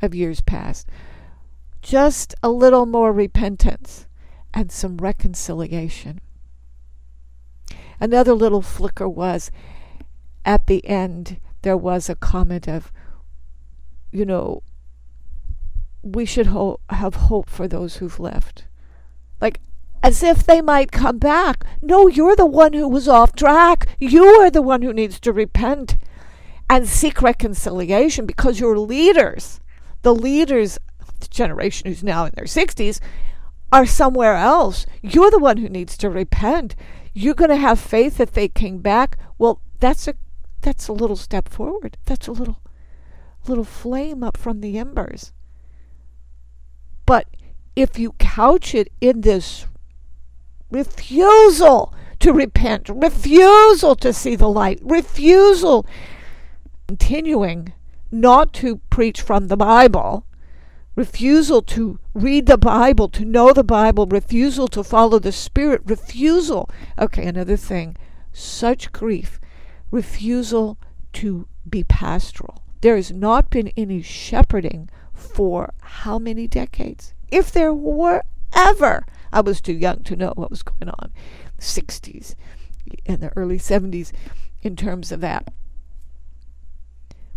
of 0.01 0.15
years 0.15 0.41
past. 0.41 0.87
Just 1.81 2.35
a 2.41 2.49
little 2.49 2.85
more 2.85 3.11
repentance 3.11 4.07
and 4.53 4.71
some 4.71 4.97
reconciliation. 4.97 6.19
Another 7.99 8.33
little 8.33 8.61
flicker 8.61 9.09
was 9.09 9.51
at 10.45 10.67
the 10.67 10.85
end, 10.87 11.39
there 11.61 11.77
was 11.77 12.09
a 12.09 12.15
comment 12.15 12.67
of, 12.67 12.91
you 14.11 14.25
know, 14.25 14.63
we 16.01 16.25
should 16.25 16.47
ho- 16.47 16.79
have 16.89 17.15
hope 17.15 17.49
for 17.49 17.67
those 17.67 17.97
who've 17.97 18.19
left. 18.19 18.65
Like, 19.41 19.59
as 20.01 20.23
if 20.23 20.45
they 20.45 20.61
might 20.61 20.91
come 20.91 21.17
back. 21.17 21.65
No, 21.81 22.07
you're 22.07 22.35
the 22.35 22.45
one 22.45 22.73
who 22.73 22.87
was 22.87 23.07
off 23.07 23.33
track. 23.33 23.87
You 23.99 24.23
are 24.23 24.49
the 24.49 24.61
one 24.61 24.81
who 24.81 24.93
needs 24.93 25.19
to 25.21 25.33
repent 25.33 25.97
and 26.69 26.87
seek 26.87 27.21
reconciliation 27.21 28.25
because 28.25 28.59
your 28.59 28.77
leaders, 28.77 29.59
the 30.01 30.13
leaders, 30.13 30.77
the 31.19 31.27
generation 31.27 31.87
who's 31.87 32.03
now 32.03 32.25
in 32.25 32.31
their 32.35 32.45
60s, 32.45 32.99
are 33.71 33.85
somewhere 33.85 34.35
else. 34.35 34.85
You're 35.01 35.31
the 35.31 35.39
one 35.39 35.57
who 35.57 35.69
needs 35.69 35.97
to 35.97 36.09
repent. 36.09 36.75
You're 37.13 37.33
going 37.33 37.49
to 37.49 37.55
have 37.55 37.79
faith 37.79 38.17
that 38.17 38.33
they 38.33 38.47
came 38.47 38.79
back. 38.79 39.17
Well, 39.37 39.61
that's 39.79 40.07
a 40.07 40.15
that's 40.61 40.89
a 40.89 40.93
little 40.93 41.15
step 41.15 41.47
forward. 41.47 41.97
That's 42.05 42.27
a 42.27 42.33
little 42.33 42.59
little 43.47 43.63
flame 43.63 44.23
up 44.23 44.37
from 44.37 44.61
the 44.61 44.77
embers. 44.77 45.31
But 47.05 47.27
if 47.75 47.97
you 47.97 48.11
couch 48.13 48.75
it 48.75 48.91
in 49.01 49.21
this 49.21 49.65
refusal 50.69 51.93
to 52.19 52.33
repent, 52.33 52.89
refusal 52.89 53.95
to 53.95 54.13
see 54.13 54.35
the 54.35 54.49
light, 54.49 54.79
refusal, 54.81 55.85
continuing 56.87 57.73
not 58.11 58.53
to 58.53 58.77
preach 58.89 59.21
from 59.21 59.47
the 59.47 59.57
Bible, 59.57 60.25
refusal 60.95 61.61
to 61.61 61.99
read 62.13 62.45
the 62.45 62.57
Bible, 62.57 63.07
to 63.09 63.23
know 63.23 63.53
the 63.53 63.63
Bible, 63.63 64.05
refusal 64.05 64.67
to 64.67 64.83
follow 64.83 65.19
the 65.19 65.31
Spirit, 65.31 65.81
refusal. 65.85 66.69
Okay, 66.97 67.25
another 67.25 67.55
thing. 67.55 67.95
Such 68.33 68.91
grief, 68.91 69.39
refusal 69.91 70.77
to 71.13 71.47
be 71.69 71.83
pastoral. 71.83 72.63
There 72.81 72.95
has 72.95 73.11
not 73.11 73.49
been 73.49 73.69
any 73.77 74.01
shepherding 74.01 74.89
for 75.13 75.73
how 75.81 76.19
many 76.19 76.47
decades? 76.47 77.13
If 77.29 77.51
there 77.51 77.73
were 77.73 78.23
ever, 78.53 79.05
I 79.31 79.41
was 79.41 79.61
too 79.61 79.73
young 79.73 80.03
to 80.03 80.15
know 80.15 80.33
what 80.35 80.49
was 80.49 80.63
going 80.63 80.89
on, 80.89 81.11
60s 81.59 82.35
and 83.05 83.21
the 83.21 83.35
early 83.35 83.57
70s 83.57 84.11
in 84.61 84.75
terms 84.75 85.11
of 85.11 85.21
that. 85.21 85.53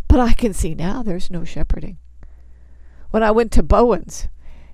But 0.07 0.19
I 0.19 0.33
can 0.33 0.53
see 0.53 0.75
now 0.75 1.03
there's 1.03 1.29
no 1.31 1.43
shepherding. 1.43 1.97
When 3.11 3.23
I 3.23 3.31
went 3.31 3.51
to 3.53 3.63
Bowen's 3.63 4.27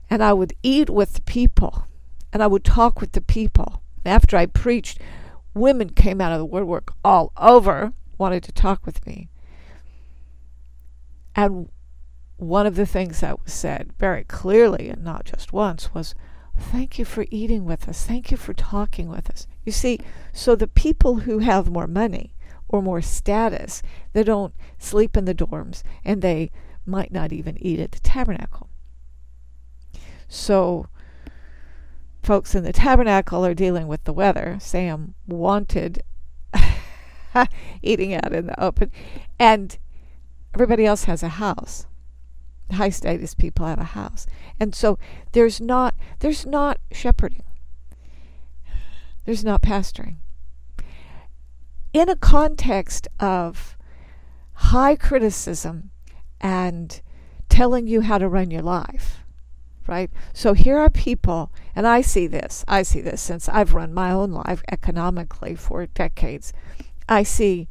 and 0.10 0.24
I 0.24 0.34
would 0.34 0.54
eat 0.64 0.90
with 0.90 1.14
the 1.14 1.22
people 1.22 1.86
and 2.32 2.44
I 2.44 2.48
would 2.48 2.64
talk 2.64 3.02
with 3.02 3.14
the 3.14 3.22
people, 3.22 3.82
after 4.06 4.38
I 4.38 4.46
preached, 4.46 5.00
women 5.54 5.90
came 5.90 6.22
out 6.22 6.32
of 6.32 6.40
the 6.40 6.46
woodwork 6.46 6.94
all 7.04 7.32
over, 7.38 7.94
wanted 8.18 8.44
to 8.44 8.52
talk 8.52 8.86
with 8.86 9.06
me. 9.06 9.30
And 11.36 11.70
one 12.38 12.66
of 12.66 12.76
the 12.76 12.86
things 12.86 13.20
that 13.20 13.44
was 13.44 13.54
said 13.54 13.94
very 13.98 14.24
clearly 14.24 14.90
and 14.90 15.04
not 15.04 15.26
just 15.26 15.52
once 15.54 15.94
was, 15.94 16.16
Thank 16.60 17.00
you 17.00 17.06
for 17.06 17.26
eating 17.32 17.66
with 17.66 17.88
us. 17.88 18.06
Thank 18.06 18.32
you 18.32 18.38
for 18.38 18.54
talking 18.54 19.10
with 19.10 19.30
us. 19.30 19.48
You 19.64 19.72
see, 19.72 20.00
so 20.34 20.56
the 20.56 20.68
people 20.68 21.20
who 21.20 21.40
have 21.40 21.70
more 21.70 21.88
money 21.88 22.36
or 22.68 22.82
more 22.82 23.02
status, 23.02 23.82
they 24.14 24.24
don't 24.24 24.54
sleep 24.78 25.18
in 25.18 25.26
the 25.26 25.34
dorms 25.34 25.84
and 26.06 26.22
they 26.22 26.52
might 26.86 27.12
not 27.12 27.32
even 27.32 27.58
eat 27.64 27.80
at 27.80 27.92
the 27.92 28.00
tabernacle. 28.00 28.70
So, 30.28 30.88
folks 32.22 32.54
in 32.54 32.64
the 32.64 32.74
tabernacle 32.74 33.46
are 33.46 33.56
dealing 33.56 33.88
with 33.88 34.04
the 34.04 34.14
weather. 34.14 34.58
Sam 34.60 35.16
wanted 35.28 36.04
eating 37.82 38.14
out 38.14 38.34
in 38.34 38.46
the 38.46 38.64
open, 38.64 38.92
and 39.40 39.78
everybody 40.54 40.86
else 40.86 41.06
has 41.06 41.24
a 41.24 41.30
house 41.30 41.88
high 42.74 42.90
status 42.90 43.34
people 43.34 43.66
have 43.66 43.80
a 43.80 43.84
house. 43.84 44.28
And 44.60 44.74
so 44.76 44.98
there's 45.32 45.60
not 45.60 45.96
there's 46.20 46.46
not 46.46 46.80
shepherding. 46.92 47.44
There's 49.26 49.44
not 49.44 49.62
pastoring. 49.62 50.16
In 51.94 52.10
a 52.10 52.16
context 52.16 53.08
of 53.20 53.78
high 54.54 54.96
criticism 54.96 55.92
and 56.42 57.02
telling 57.48 57.88
you 57.88 58.02
how 58.02 58.18
to 58.18 58.28
run 58.28 58.52
your 58.52 58.62
life, 58.62 59.24
right? 59.88 60.12
So 60.34 60.54
here 60.54 60.78
are 60.78 60.90
people, 60.90 61.52
and 61.76 61.88
I 61.88 62.02
see 62.02 62.28
this, 62.28 62.64
I 62.68 62.84
see 62.84 63.02
this 63.02 63.22
since 63.22 63.50
I've 63.50 63.74
run 63.74 63.94
my 63.94 64.12
own 64.12 64.32
life 64.32 64.64
economically 64.72 65.56
for 65.56 65.86
decades. 65.88 66.54
I 67.08 67.24
see 67.24 67.68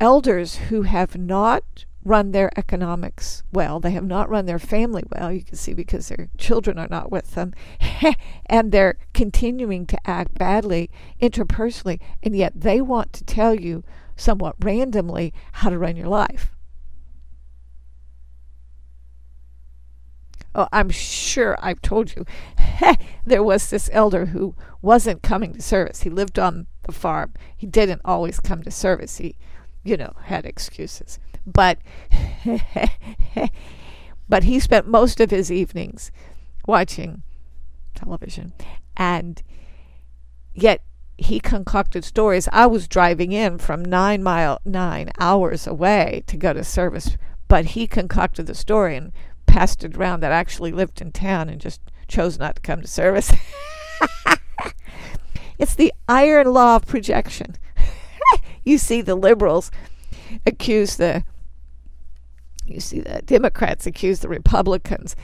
elders 0.00 0.56
who 0.56 0.82
have 0.82 1.16
not 1.16 1.84
run 2.04 2.32
their 2.32 2.50
economics 2.58 3.42
well. 3.52 3.80
They 3.80 3.92
have 3.92 4.04
not 4.04 4.28
run 4.28 4.46
their 4.46 4.58
family 4.58 5.02
well, 5.10 5.32
you 5.32 5.42
can 5.42 5.56
see, 5.56 5.72
because 5.72 6.08
their 6.08 6.28
children 6.36 6.78
are 6.78 6.88
not 6.88 7.10
with 7.10 7.34
them. 7.34 7.54
and 8.46 8.70
they're 8.70 8.98
continuing 9.14 9.86
to 9.86 10.08
act 10.08 10.34
badly 10.34 10.90
interpersonally, 11.20 12.00
and 12.22 12.36
yet 12.36 12.52
they 12.54 12.80
want 12.80 13.12
to 13.14 13.24
tell 13.24 13.54
you 13.54 13.84
somewhat 14.16 14.56
randomly 14.60 15.32
how 15.52 15.70
to 15.70 15.78
run 15.78 15.96
your 15.96 16.08
life. 16.08 16.50
Oh, 20.54 20.68
I'm 20.72 20.90
sure 20.90 21.56
I've 21.60 21.82
told 21.82 22.14
you. 22.14 22.24
there 23.26 23.42
was 23.42 23.70
this 23.70 23.90
elder 23.92 24.26
who 24.26 24.54
wasn't 24.82 25.22
coming 25.22 25.54
to 25.54 25.62
service. 25.62 26.02
He 26.02 26.10
lived 26.10 26.38
on 26.38 26.68
the 26.84 26.92
farm. 26.92 27.32
He 27.56 27.66
didn't 27.66 28.02
always 28.04 28.38
come 28.38 28.62
to 28.62 28.70
service. 28.70 29.16
He, 29.16 29.36
you 29.82 29.96
know, 29.96 30.12
had 30.24 30.44
excuses. 30.44 31.18
But 31.46 31.78
but 34.28 34.44
he 34.44 34.58
spent 34.58 34.86
most 34.86 35.20
of 35.20 35.30
his 35.30 35.52
evenings 35.52 36.10
watching 36.66 37.22
television 37.94 38.52
and 38.96 39.42
yet 40.54 40.82
he 41.16 41.38
concocted 41.38 42.04
stories. 42.04 42.48
I 42.52 42.66
was 42.66 42.88
driving 42.88 43.32
in 43.32 43.58
from 43.58 43.84
nine 43.84 44.22
mile 44.22 44.60
nine 44.64 45.10
hours 45.20 45.66
away 45.66 46.24
to 46.26 46.36
go 46.36 46.52
to 46.52 46.64
service, 46.64 47.16
but 47.48 47.66
he 47.66 47.86
concocted 47.86 48.46
the 48.46 48.54
story 48.54 48.96
and 48.96 49.12
passed 49.46 49.84
it 49.84 49.96
around 49.96 50.20
that 50.20 50.32
I 50.32 50.36
actually 50.36 50.72
lived 50.72 51.00
in 51.00 51.12
town 51.12 51.48
and 51.48 51.60
just 51.60 51.80
chose 52.08 52.38
not 52.38 52.56
to 52.56 52.62
come 52.62 52.80
to 52.80 52.88
service. 52.88 53.32
it's 55.58 55.74
the 55.74 55.92
iron 56.08 56.52
law 56.52 56.76
of 56.76 56.86
projection. 56.86 57.56
you 58.64 58.78
see 58.78 59.00
the 59.00 59.14
liberals 59.14 59.70
accuse 60.44 60.96
the 60.96 61.22
you 62.66 62.80
see 62.80 63.00
the 63.00 63.22
Democrats 63.24 63.86
accuse 63.86 64.20
the 64.20 64.28
Republicans 64.28 65.16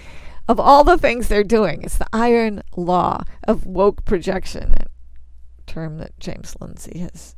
of 0.49 0.59
all 0.59 0.85
the 0.85 0.99
things 0.99 1.29
they're 1.29 1.45
doing. 1.45 1.83
It's 1.83 1.99
the 1.99 2.09
iron 2.13 2.63
law 2.77 3.23
of 3.45 3.67
woke 3.67 4.05
projection, 4.05 4.75
a 4.79 5.63
term 5.71 5.99
that 5.99 6.19
James 6.19 6.57
Lindsay 6.61 6.99
has 6.99 7.37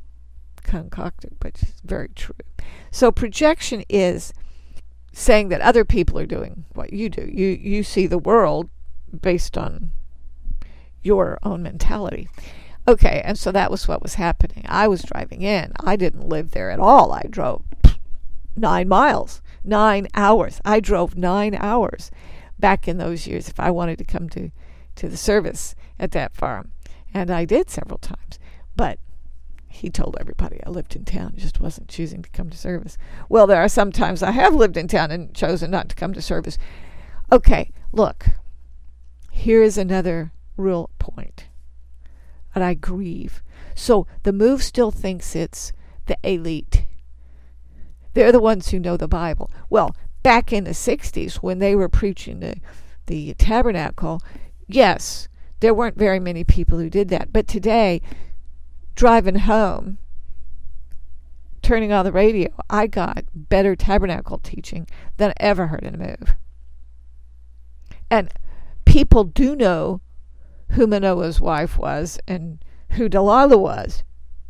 concocted, 0.63 1.35
but 1.39 1.61
it's 1.61 1.81
very 1.83 2.09
true. 2.09 2.35
So 2.91 3.11
projection 3.11 3.83
is 3.89 4.33
saying 5.11 5.49
that 5.49 5.61
other 5.61 5.85
people 5.85 6.17
are 6.17 6.25
doing 6.25 6.65
what 6.73 6.91
you 6.91 7.09
do. 7.09 7.29
You 7.31 7.47
you 7.47 7.83
see 7.83 8.07
the 8.07 8.17
world 8.17 8.69
based 9.21 9.57
on 9.57 9.91
your 11.03 11.37
own 11.43 11.61
mentality. 11.61 12.29
Okay, 12.87 13.21
and 13.23 13.37
so 13.37 13.51
that 13.51 13.69
was 13.69 13.87
what 13.87 14.01
was 14.01 14.15
happening. 14.15 14.65
I 14.67 14.87
was 14.87 15.03
driving 15.03 15.41
in. 15.43 15.71
I 15.79 15.95
didn't 15.95 16.27
live 16.27 16.51
there 16.51 16.71
at 16.71 16.79
all. 16.79 17.11
I 17.11 17.23
drove 17.29 17.61
nine 18.55 18.87
miles 18.87 19.41
nine 19.63 20.07
hours. 20.13 20.61
I 20.65 20.79
drove 20.79 21.15
nine 21.17 21.55
hours 21.55 22.11
back 22.59 22.87
in 22.87 22.97
those 22.97 23.27
years 23.27 23.47
if 23.47 23.59
I 23.59 23.71
wanted 23.71 23.97
to 23.97 24.05
come 24.05 24.29
to, 24.29 24.51
to 24.95 25.09
the 25.09 25.17
service 25.17 25.75
at 25.99 26.11
that 26.11 26.35
farm. 26.35 26.71
And 27.13 27.29
I 27.29 27.45
did 27.45 27.69
several 27.69 27.97
times. 27.99 28.39
But 28.75 28.99
he 29.67 29.89
told 29.89 30.17
everybody 30.19 30.59
I 30.65 30.69
lived 30.69 30.95
in 30.95 31.03
town, 31.03 31.33
just 31.35 31.59
wasn't 31.59 31.89
choosing 31.89 32.21
to 32.21 32.29
come 32.29 32.49
to 32.49 32.57
service. 32.57 32.97
Well, 33.27 33.47
there 33.47 33.61
are 33.61 33.69
some 33.69 33.91
times 33.91 34.21
I 34.21 34.31
have 34.31 34.53
lived 34.53 34.77
in 34.77 34.87
town 34.87 35.11
and 35.11 35.33
chosen 35.33 35.71
not 35.71 35.89
to 35.89 35.95
come 35.95 36.13
to 36.13 36.21
service. 36.21 36.57
Okay, 37.31 37.71
look, 37.91 38.27
here 39.31 39.63
is 39.63 39.77
another 39.77 40.31
real 40.57 40.89
point. 40.99 41.45
And 42.53 42.63
I 42.63 42.75
grieve. 42.75 43.41
So 43.75 44.05
the 44.21 44.33
move 44.33 44.61
still 44.61 44.91
thinks 44.91 45.35
it's 45.35 45.73
the 46.05 46.17
elite 46.23 46.69
they're 48.13 48.31
the 48.31 48.39
ones 48.39 48.69
who 48.69 48.79
know 48.79 48.97
the 48.97 49.07
Bible. 49.07 49.51
Well, 49.69 49.95
back 50.21 50.53
in 50.53 50.63
the 50.63 50.71
60s 50.71 51.35
when 51.35 51.59
they 51.59 51.75
were 51.75 51.89
preaching 51.89 52.39
the, 52.39 52.55
the 53.07 53.33
tabernacle, 53.35 54.21
yes, 54.67 55.27
there 55.59 55.73
weren't 55.73 55.97
very 55.97 56.19
many 56.19 56.43
people 56.43 56.79
who 56.79 56.89
did 56.89 57.09
that. 57.09 57.33
But 57.33 57.47
today, 57.47 58.01
driving 58.95 59.39
home, 59.39 59.97
turning 61.61 61.91
on 61.91 62.05
the 62.05 62.11
radio, 62.11 62.49
I 62.69 62.87
got 62.87 63.23
better 63.33 63.75
tabernacle 63.75 64.39
teaching 64.39 64.87
than 65.17 65.31
I 65.31 65.33
ever 65.37 65.67
heard 65.67 65.83
in 65.83 65.95
a 65.95 65.97
move. 65.97 66.35
And 68.11 68.31
people 68.85 69.23
do 69.23 69.55
know 69.55 70.01
who 70.69 70.85
Manoah's 70.85 71.41
wife 71.41 71.77
was 71.77 72.19
and 72.27 72.63
who 72.91 73.09
Delilah 73.09 73.57
was, 73.57 74.03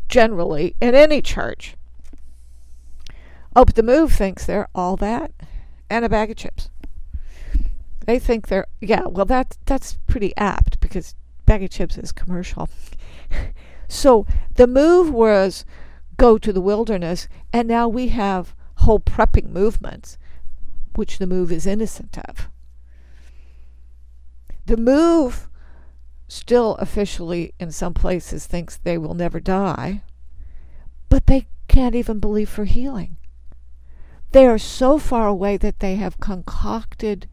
generally, 0.10 0.76
in 0.82 0.96
any 0.96 1.22
church. 1.22 1.76
Oh, 3.56 3.66
but 3.66 3.76
the 3.76 3.84
move 3.84 4.12
thinks 4.12 4.46
they're 4.46 4.70
all 4.74 4.98
that 4.98 5.32
and 5.90 6.04
a 6.04 6.10
bag 6.10 6.32
of 6.32 6.38
chips. 6.38 6.70
They 8.06 8.20
think 8.20 8.48
they're 8.48 8.68
yeah, 8.82 9.06
well 9.06 9.26
that 9.26 9.58
that's 9.66 9.98
pretty 10.08 10.36
apt 10.38 10.80
because 10.80 11.16
bag 11.46 11.64
of 11.64 11.70
chips 11.70 11.98
is 11.98 12.12
commercial. 12.12 12.70
so 13.88 14.26
the 14.56 14.68
move 14.68 15.10
was 15.10 15.66
go 16.18 16.38
to 16.38 16.52
the 16.52 16.62
wilderness 16.62 17.28
and 17.52 17.68
now 17.68 17.88
we 17.88 18.10
have 18.10 18.56
whole 18.78 19.00
prepping 19.00 19.50
movements 19.50 20.18
which 20.96 21.18
the 21.18 21.28
move 21.28 21.52
is 21.52 21.66
innocent 21.66 22.18
of. 22.28 22.50
The 24.66 24.78
move 24.78 25.48
still 26.28 26.76
officially 26.76 27.54
in 27.60 27.72
some 27.72 27.94
places 27.94 28.46
thinks 28.46 28.78
they 28.78 28.98
will 28.98 29.14
never 29.14 29.40
die, 29.40 30.04
but 31.10 31.28
they 31.28 31.48
can't 31.68 31.96
even 31.96 32.20
believe 32.20 32.50
for 32.50 32.66
healing. 32.66 33.18
They 34.34 34.48
are 34.48 34.58
so 34.58 34.98
far 34.98 35.28
away 35.28 35.58
that 35.58 35.80
they 35.80 35.96
have 35.98 36.20
concocted 36.20 37.30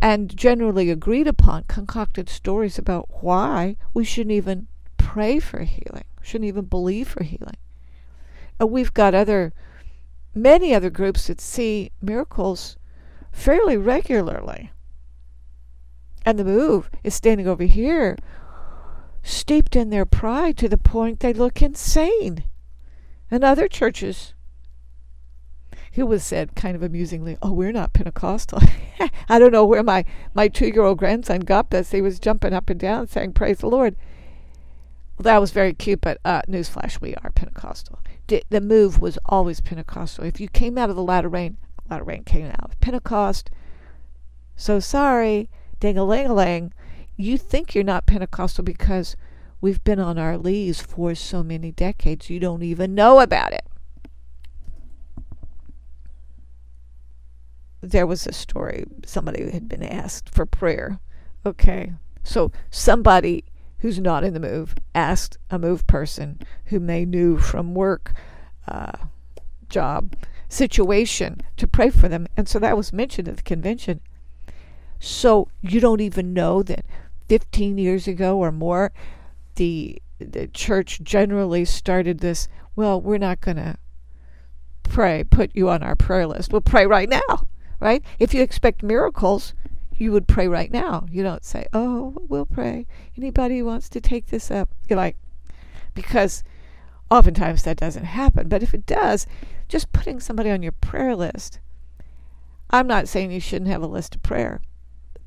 and 0.00 0.36
generally 0.36 0.88
agreed 0.88 1.26
upon 1.26 1.64
concocted 1.64 2.28
stories 2.28 2.78
about 2.78 3.24
why 3.24 3.74
we 3.92 4.04
shouldn't 4.04 4.36
even 4.36 4.68
pray 4.98 5.40
for 5.40 5.64
healing, 5.64 6.04
shouldn't 6.22 6.46
even 6.46 6.66
believe 6.66 7.08
for 7.08 7.24
healing. 7.24 7.56
And 8.60 8.70
we've 8.70 8.94
got 8.94 9.16
other, 9.16 9.52
many 10.32 10.72
other 10.72 10.90
groups 10.90 11.26
that 11.26 11.40
see 11.40 11.90
miracles 12.00 12.76
fairly 13.32 13.76
regularly. 13.76 14.70
And 16.24 16.38
the 16.38 16.44
move 16.44 16.88
is 17.02 17.14
standing 17.14 17.48
over 17.48 17.64
here, 17.64 18.16
steeped 19.24 19.74
in 19.74 19.90
their 19.90 20.06
pride 20.06 20.56
to 20.58 20.68
the 20.68 20.78
point 20.78 21.18
they 21.18 21.32
look 21.32 21.60
insane. 21.60 22.44
And 23.28 23.42
other 23.42 23.66
churches 23.66 24.34
who 25.98 26.06
was 26.06 26.22
said 26.22 26.54
kind 26.54 26.76
of 26.76 26.82
amusingly, 26.82 27.36
"Oh, 27.42 27.52
we're 27.52 27.72
not 27.72 27.92
Pentecostal." 27.92 28.60
I 29.28 29.38
don't 29.38 29.52
know 29.52 29.64
where 29.64 29.82
my 29.82 30.04
my 30.32 30.48
two 30.48 30.68
year 30.68 30.82
old 30.82 30.98
grandson 30.98 31.40
got 31.40 31.70
this. 31.70 31.90
He 31.90 32.00
was 32.00 32.18
jumping 32.18 32.52
up 32.52 32.70
and 32.70 32.78
down 32.78 33.08
saying, 33.08 33.32
"Praise 33.32 33.58
the 33.58 33.68
Lord." 33.68 33.96
Well, 35.16 35.24
that 35.24 35.40
was 35.40 35.50
very 35.50 35.74
cute, 35.74 36.00
but 36.00 36.18
uh, 36.24 36.42
newsflash: 36.48 37.00
we 37.00 37.14
are 37.16 37.30
Pentecostal. 37.30 37.98
D- 38.28 38.44
the 38.48 38.60
move 38.60 39.00
was 39.00 39.18
always 39.26 39.60
Pentecostal. 39.60 40.24
If 40.24 40.40
you 40.40 40.48
came 40.48 40.78
out 40.78 40.90
of 40.90 40.96
the 40.96 41.02
latter 41.02 41.28
rain, 41.28 41.56
latter 41.90 42.04
rain 42.04 42.22
came 42.24 42.46
out 42.46 42.64
of 42.64 42.80
Pentecost. 42.80 43.50
So 44.56 44.80
sorry, 44.80 45.50
ding 45.80 45.98
a 45.98 46.04
ling 46.04 46.30
a. 46.30 46.70
You 47.16 47.36
think 47.36 47.74
you're 47.74 47.82
not 47.82 48.06
Pentecostal 48.06 48.62
because 48.62 49.16
we've 49.60 49.82
been 49.82 49.98
on 49.98 50.18
our 50.18 50.38
leaves 50.38 50.80
for 50.80 51.16
so 51.16 51.42
many 51.42 51.72
decades. 51.72 52.30
You 52.30 52.38
don't 52.38 52.62
even 52.62 52.94
know 52.94 53.18
about 53.18 53.52
it. 53.52 53.66
There 57.80 58.06
was 58.06 58.26
a 58.26 58.32
story 58.32 58.84
somebody 59.04 59.50
had 59.50 59.68
been 59.68 59.82
asked 59.82 60.28
for 60.28 60.46
prayer. 60.46 60.98
Okay. 61.46 61.92
So 62.24 62.50
somebody 62.70 63.44
who's 63.78 64.00
not 64.00 64.24
in 64.24 64.34
the 64.34 64.40
move 64.40 64.74
asked 64.94 65.38
a 65.50 65.58
move 65.58 65.86
person 65.86 66.40
whom 66.66 66.86
they 66.86 67.04
knew 67.04 67.38
from 67.38 67.74
work, 67.74 68.12
uh, 68.66 68.92
job, 69.68 70.16
situation 70.48 71.40
to 71.56 71.66
pray 71.66 71.90
for 71.90 72.08
them. 72.08 72.26
And 72.36 72.48
so 72.48 72.58
that 72.58 72.76
was 72.76 72.92
mentioned 72.92 73.28
at 73.28 73.36
the 73.36 73.42
convention. 73.42 74.00
So 74.98 75.48
you 75.60 75.78
don't 75.78 76.00
even 76.00 76.34
know 76.34 76.62
that 76.64 76.84
15 77.28 77.78
years 77.78 78.08
ago 78.08 78.38
or 78.38 78.50
more, 78.50 78.92
the 79.54 80.02
the 80.18 80.48
church 80.48 81.00
generally 81.02 81.64
started 81.64 82.18
this. 82.18 82.48
Well, 82.74 83.00
we're 83.00 83.18
not 83.18 83.40
going 83.40 83.58
to 83.58 83.76
pray, 84.82 85.22
put 85.22 85.54
you 85.54 85.68
on 85.68 85.84
our 85.84 85.94
prayer 85.94 86.26
list. 86.26 86.50
We'll 86.50 86.60
pray 86.60 86.86
right 86.86 87.08
now 87.08 87.46
right? 87.80 88.02
If 88.18 88.34
you 88.34 88.42
expect 88.42 88.82
miracles, 88.82 89.54
you 89.96 90.12
would 90.12 90.28
pray 90.28 90.48
right 90.48 90.70
now. 90.70 91.06
You 91.10 91.22
don't 91.22 91.44
say, 91.44 91.66
"Oh, 91.72 92.16
we'll 92.28 92.46
pray." 92.46 92.86
Anybody 93.16 93.62
wants 93.62 93.88
to 93.90 94.00
take 94.00 94.26
this 94.26 94.50
up? 94.50 94.70
You're 94.88 94.96
like, 94.96 95.16
because 95.94 96.44
oftentimes 97.10 97.62
that 97.62 97.76
doesn't 97.76 98.04
happen. 98.04 98.48
But 98.48 98.62
if 98.62 98.74
it 98.74 98.86
does, 98.86 99.26
just 99.68 99.92
putting 99.92 100.20
somebody 100.20 100.50
on 100.50 100.62
your 100.62 100.72
prayer 100.72 101.16
list. 101.16 101.60
I'm 102.70 102.86
not 102.86 103.08
saying 103.08 103.32
you 103.32 103.40
shouldn't 103.40 103.70
have 103.70 103.82
a 103.82 103.86
list 103.86 104.14
of 104.14 104.22
prayer 104.22 104.60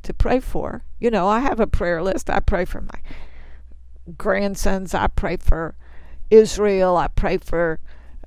to 0.03 0.13
pray 0.13 0.39
for. 0.39 0.83
You 0.99 1.11
know, 1.11 1.27
I 1.27 1.39
have 1.39 1.59
a 1.59 1.67
prayer 1.67 2.01
list. 2.01 2.29
I 2.29 2.39
pray 2.39 2.65
for 2.65 2.81
my 2.81 2.99
grandsons. 4.17 4.93
I 4.93 5.07
pray 5.07 5.37
for 5.37 5.75
Israel. 6.29 6.97
I 6.97 7.07
pray 7.07 7.37
for 7.37 7.79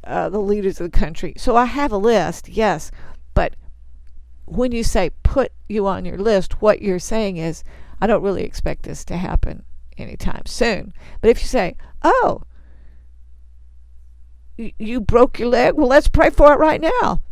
uh, 0.05 0.29
the 0.29 0.41
leaders 0.41 0.81
of 0.81 0.91
the 0.91 0.99
country. 0.99 1.35
So 1.37 1.57
I 1.57 1.65
have 1.65 1.93
a 1.93 1.97
list, 1.97 2.49
yes, 2.49 2.91
but 3.35 3.55
when 4.57 4.73
you 4.73 4.85
say 4.85 5.11
put 5.23 5.53
you 5.69 5.87
on 5.87 6.05
your 6.05 6.19
list, 6.19 6.63
what 6.63 6.83
you're 6.83 6.99
saying 6.99 7.37
is, 7.37 7.65
I 8.01 8.07
don't 8.07 8.23
really 8.23 8.45
expect 8.45 8.83
this 8.83 9.05
to 9.07 9.17
happen 9.17 9.65
anytime 9.97 10.47
soon. 10.47 10.93
But 11.21 11.31
if 11.31 11.41
you 11.41 11.49
say, 11.49 11.77
oh, 12.03 12.43
you 14.57 15.01
broke 15.01 15.39
your 15.39 15.49
leg, 15.49 15.75
well, 15.75 15.89
let's 15.89 16.09
pray 16.09 16.31
for 16.31 16.53
it 16.53 16.59
right 16.59 16.81
now. 16.81 17.23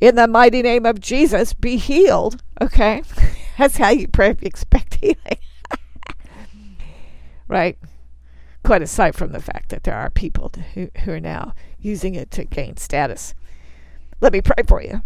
In 0.00 0.14
the 0.14 0.28
mighty 0.28 0.62
name 0.62 0.84
of 0.84 1.00
Jesus, 1.00 1.54
be 1.54 1.76
healed. 1.76 2.42
Okay? 2.60 3.02
That's 3.58 3.78
how 3.78 3.90
you 3.90 4.08
pray 4.08 4.30
if 4.30 4.42
you 4.42 4.46
expect 4.46 4.96
healing. 4.96 5.38
right? 7.48 7.78
Quite 8.62 8.82
aside 8.82 9.14
from 9.14 9.32
the 9.32 9.40
fact 9.40 9.70
that 9.70 9.84
there 9.84 9.96
are 9.96 10.10
people 10.10 10.52
who, 10.74 10.90
who 11.04 11.12
are 11.12 11.20
now 11.20 11.54
using 11.78 12.14
it 12.14 12.30
to 12.32 12.44
gain 12.44 12.76
status. 12.76 13.34
Let 14.20 14.32
me 14.32 14.40
pray 14.40 14.62
for 14.66 14.82
you. 14.82 15.02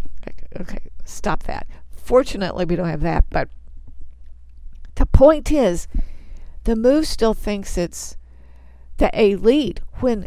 Okay, 0.59 0.91
stop 1.05 1.45
that. 1.45 1.67
Fortunately, 1.91 2.65
we 2.65 2.77
don't 2.77 2.89
have 2.89 3.03
that. 3.03 3.25
But 3.31 3.49
the 4.97 5.07
point 5.07 5.53
is, 5.53 5.87
the 6.65 6.77
move 6.77 7.07
still 7.07 7.35
thinks 7.35 7.79
it's 7.79 8.17
the 8.97 9.11
elite 9.19 9.81
when 10.01 10.27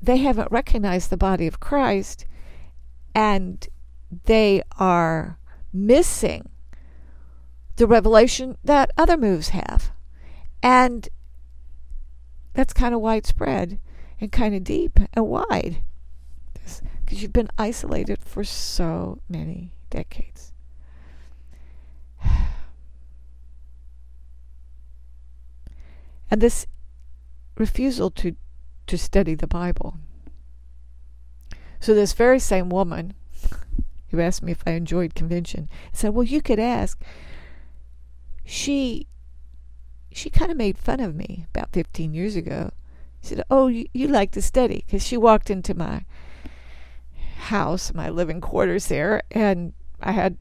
they 0.00 0.18
haven't 0.18 0.52
recognized 0.52 1.10
the 1.10 1.16
body 1.16 1.46
of 1.46 1.60
Christ 1.60 2.26
and 3.14 3.66
they 4.24 4.62
are 4.78 5.38
missing 5.72 6.48
the 7.76 7.86
revelation 7.86 8.56
that 8.62 8.90
other 8.96 9.16
moves 9.16 9.48
have. 9.48 9.92
And 10.62 11.08
that's 12.52 12.72
kind 12.72 12.94
of 12.94 13.00
widespread 13.00 13.80
and 14.20 14.30
kind 14.30 14.54
of 14.54 14.62
deep 14.62 15.00
and 15.14 15.26
wide 15.26 15.82
because 17.14 17.22
you've 17.22 17.32
been 17.32 17.50
isolated 17.56 18.18
for 18.20 18.42
so 18.42 19.20
many 19.28 19.70
decades. 19.88 20.52
And 26.28 26.40
this 26.40 26.66
refusal 27.56 28.10
to, 28.10 28.34
to 28.88 28.98
study 28.98 29.36
the 29.36 29.46
Bible. 29.46 29.98
So, 31.78 31.94
this 31.94 32.12
very 32.14 32.40
same 32.40 32.68
woman 32.68 33.14
who 34.08 34.18
asked 34.18 34.42
me 34.42 34.50
if 34.50 34.64
I 34.66 34.72
enjoyed 34.72 35.14
convention 35.14 35.68
said, 35.92 36.14
Well, 36.14 36.24
you 36.24 36.42
could 36.42 36.58
ask. 36.58 37.00
She 38.44 39.06
she 40.10 40.30
kind 40.30 40.50
of 40.50 40.56
made 40.56 40.76
fun 40.76 40.98
of 40.98 41.14
me 41.14 41.46
about 41.54 41.72
15 41.72 42.14
years 42.14 42.34
ago. 42.34 42.72
She 43.22 43.28
said, 43.28 43.44
Oh, 43.48 43.68
you, 43.68 43.86
you 43.94 44.08
like 44.08 44.32
to 44.32 44.42
study. 44.42 44.82
Because 44.84 45.06
she 45.06 45.16
walked 45.16 45.50
into 45.50 45.74
my 45.74 46.04
house, 47.44 47.92
my 47.94 48.08
living 48.08 48.40
quarters 48.40 48.88
there, 48.88 49.22
and 49.30 49.72
I 50.00 50.12
had 50.12 50.36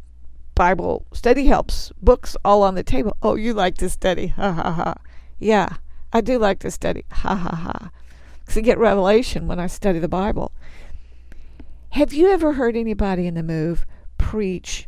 Bible 0.56 1.06
study 1.13 1.46
helps 1.48 1.92
books 2.02 2.38
all 2.46 2.63
on 2.63 2.76
the 2.76 2.84
table. 2.84 3.18
Oh, 3.24 3.36
you 3.36 3.54
like 3.54 3.78
to 3.78 3.89
study. 3.89 4.28
Ha 4.28 4.52
ha 4.52 4.72
ha. 4.72 4.96
Yeah, 5.39 5.78
I 6.12 6.22
do 6.22 6.38
like 6.38 6.60
to 6.60 6.72
study. 6.72 7.06
Ha 7.12 7.36
ha 7.36 7.56
ha. 7.56 7.92
Because 8.39 8.58
I 8.58 8.62
get 8.62 8.78
revelation 8.78 9.48
when 9.48 9.60
I 9.60 9.68
study 9.68 10.00
the 10.00 10.08
Bible. 10.08 10.52
Have 11.89 12.13
you 12.13 12.30
ever 12.30 12.54
heard 12.54 12.76
anybody 12.76 13.28
in 13.28 13.36
the 13.36 13.44
move 13.44 13.86
preach 14.18 14.88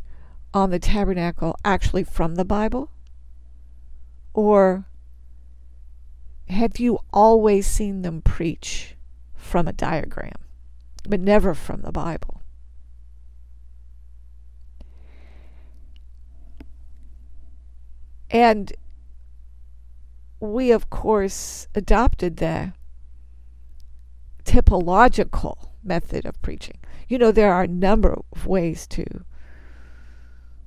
on 0.52 0.70
the 0.70 0.78
tabernacle 0.78 1.56
actually 1.64 2.04
from 2.04 2.34
the 2.34 2.44
Bible? 2.44 2.90
Or 4.34 4.86
have 6.48 6.78
you 6.78 6.98
always 7.12 7.66
seen 7.66 8.02
them 8.02 8.22
preach 8.22 8.96
from 9.34 9.66
a 9.66 9.72
diagram? 9.72 10.45
But 11.08 11.20
never 11.20 11.54
from 11.54 11.82
the 11.82 11.92
Bible. 11.92 12.42
And 18.30 18.72
we, 20.40 20.72
of 20.72 20.90
course, 20.90 21.68
adopted 21.74 22.36
the 22.36 22.72
typological 24.44 25.68
method 25.82 26.26
of 26.26 26.40
preaching. 26.42 26.78
You 27.08 27.18
know, 27.18 27.32
there 27.32 27.52
are 27.52 27.62
a 27.62 27.68
number 27.68 28.12
of 28.32 28.46
ways 28.46 28.86
to 28.88 29.24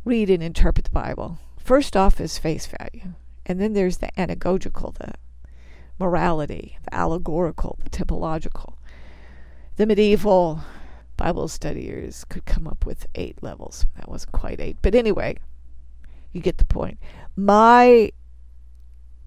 read 0.06 0.30
and 0.30 0.42
interpret 0.42 0.86
the 0.86 0.92
Bible. 0.92 1.40
First 1.58 1.96
off 1.96 2.20
is 2.20 2.38
face 2.38 2.66
value, 2.66 3.14
and 3.46 3.60
then 3.60 3.74
there's 3.74 3.98
the 3.98 4.10
anagogical, 4.18 4.96
the 4.96 5.14
morality, 6.00 6.78
the 6.84 6.96
allegorical, 6.96 7.78
the 7.84 7.90
typological 7.90 8.76
the 9.80 9.86
medieval 9.86 10.60
Bible 11.16 11.48
studiers 11.48 12.26
could 12.26 12.44
come 12.44 12.68
up 12.68 12.86
with 12.86 13.08
eight 13.16 13.42
levels. 13.42 13.86
That 13.96 14.10
wasn't 14.10 14.34
quite 14.34 14.60
eight. 14.60 14.76
But 14.82 14.94
anyway, 14.94 15.38
you 16.34 16.42
get 16.42 16.58
the 16.58 16.66
point. 16.66 17.00
My 17.38 18.12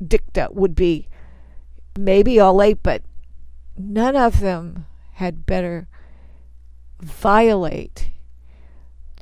dicta 0.06 0.48
would 0.52 0.74
be 0.74 1.08
maybe 1.98 2.38
all 2.38 2.60
eight, 2.60 2.82
but 2.82 3.00
none 3.78 4.14
of 4.14 4.40
them 4.40 4.84
had 5.14 5.46
better 5.46 5.88
violate 7.00 8.10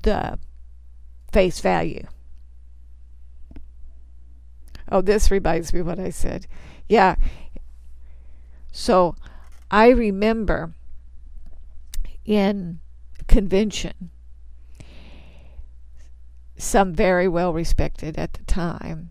the 0.03 0.37
face 1.31 1.61
value. 1.61 2.09
Oh, 4.91 5.01
this 5.01 5.31
reminds 5.31 5.73
me 5.73 5.81
what 5.81 6.01
I 6.01 6.11
said. 6.11 6.49
Yeah. 6.89 7.15
So 8.73 9.15
I 9.71 9.91
remember 9.91 10.75
in 12.25 12.81
convention 13.27 14.11
some 16.57 16.93
very 16.93 17.27
well 17.27 17.53
respected 17.53 18.19
at 18.19 18.33
the 18.35 18.45
time 18.45 19.11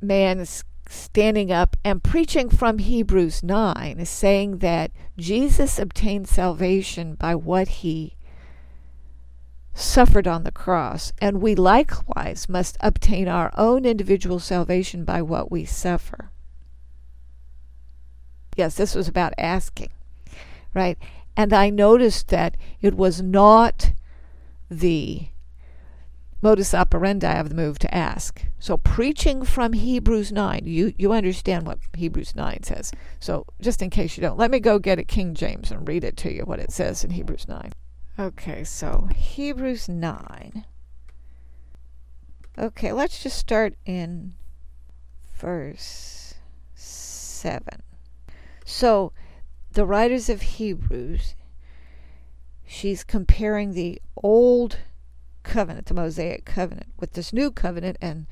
man 0.00 0.44
standing 0.88 1.50
up 1.50 1.76
and 1.84 2.02
preaching 2.02 2.48
from 2.48 2.78
Hebrews 2.78 3.42
9 3.42 3.98
is 3.98 4.10
saying 4.10 4.58
that 4.58 4.90
Jesus 5.16 5.78
obtained 5.78 6.28
salvation 6.28 7.14
by 7.14 7.34
what 7.34 7.68
he 7.68 8.16
suffered 9.74 10.28
on 10.28 10.44
the 10.44 10.52
cross, 10.52 11.12
and 11.20 11.40
we 11.40 11.54
likewise 11.54 12.48
must 12.48 12.76
obtain 12.80 13.26
our 13.26 13.50
own 13.56 13.84
individual 13.84 14.38
salvation 14.38 15.04
by 15.04 15.20
what 15.20 15.50
we 15.50 15.64
suffer. 15.64 16.30
Yes, 18.56 18.76
this 18.76 18.94
was 18.94 19.08
about 19.08 19.32
asking, 19.36 19.90
right? 20.72 20.96
And 21.36 21.52
I 21.52 21.70
noticed 21.70 22.28
that 22.28 22.56
it 22.80 22.94
was 22.94 23.20
not 23.20 23.92
the 24.70 25.28
modus 26.44 26.74
operandi 26.74 27.32
of 27.32 27.48
the 27.48 27.54
move 27.54 27.78
to 27.78 27.94
ask. 27.94 28.44
So 28.58 28.76
preaching 28.76 29.44
from 29.44 29.72
Hebrews 29.72 30.30
9, 30.30 30.62
you, 30.64 30.92
you 30.98 31.12
understand 31.12 31.66
what 31.66 31.78
Hebrews 31.96 32.36
9 32.36 32.62
says. 32.62 32.92
So 33.18 33.46
just 33.60 33.80
in 33.80 33.88
case 33.88 34.16
you 34.16 34.20
don't, 34.20 34.38
let 34.38 34.50
me 34.50 34.60
go 34.60 34.78
get 34.78 34.98
a 34.98 35.04
King 35.04 35.34
James 35.34 35.70
and 35.70 35.88
read 35.88 36.04
it 36.04 36.18
to 36.18 36.32
you 36.32 36.42
what 36.42 36.60
it 36.60 36.70
says 36.70 37.02
in 37.02 37.10
Hebrews 37.10 37.48
9. 37.48 37.72
Okay, 38.18 38.62
so 38.62 39.08
Hebrews 39.16 39.88
9. 39.88 40.66
Okay, 42.58 42.92
let's 42.92 43.22
just 43.22 43.38
start 43.38 43.74
in 43.86 44.34
verse 45.36 46.34
7. 46.74 47.82
So 48.64 49.12
the 49.74 49.84
writers 49.84 50.28
of 50.28 50.42
Hebrews, 50.42 51.34
she's 52.66 53.04
comparing 53.04 53.72
the 53.72 54.00
old 54.16 54.78
covenant, 55.42 55.86
the 55.86 55.94
Mosaic 55.94 56.44
covenant, 56.44 56.88
with 56.98 57.12
this 57.12 57.32
new 57.32 57.50
covenant 57.50 57.96
and 58.00 58.26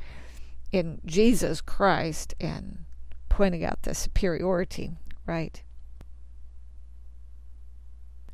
in 0.70 1.00
Jesus 1.04 1.60
Christ 1.60 2.34
and 2.40 2.84
pointing 3.28 3.64
out 3.64 3.82
the 3.82 3.94
superiority, 3.94 4.92
right? 5.26 5.62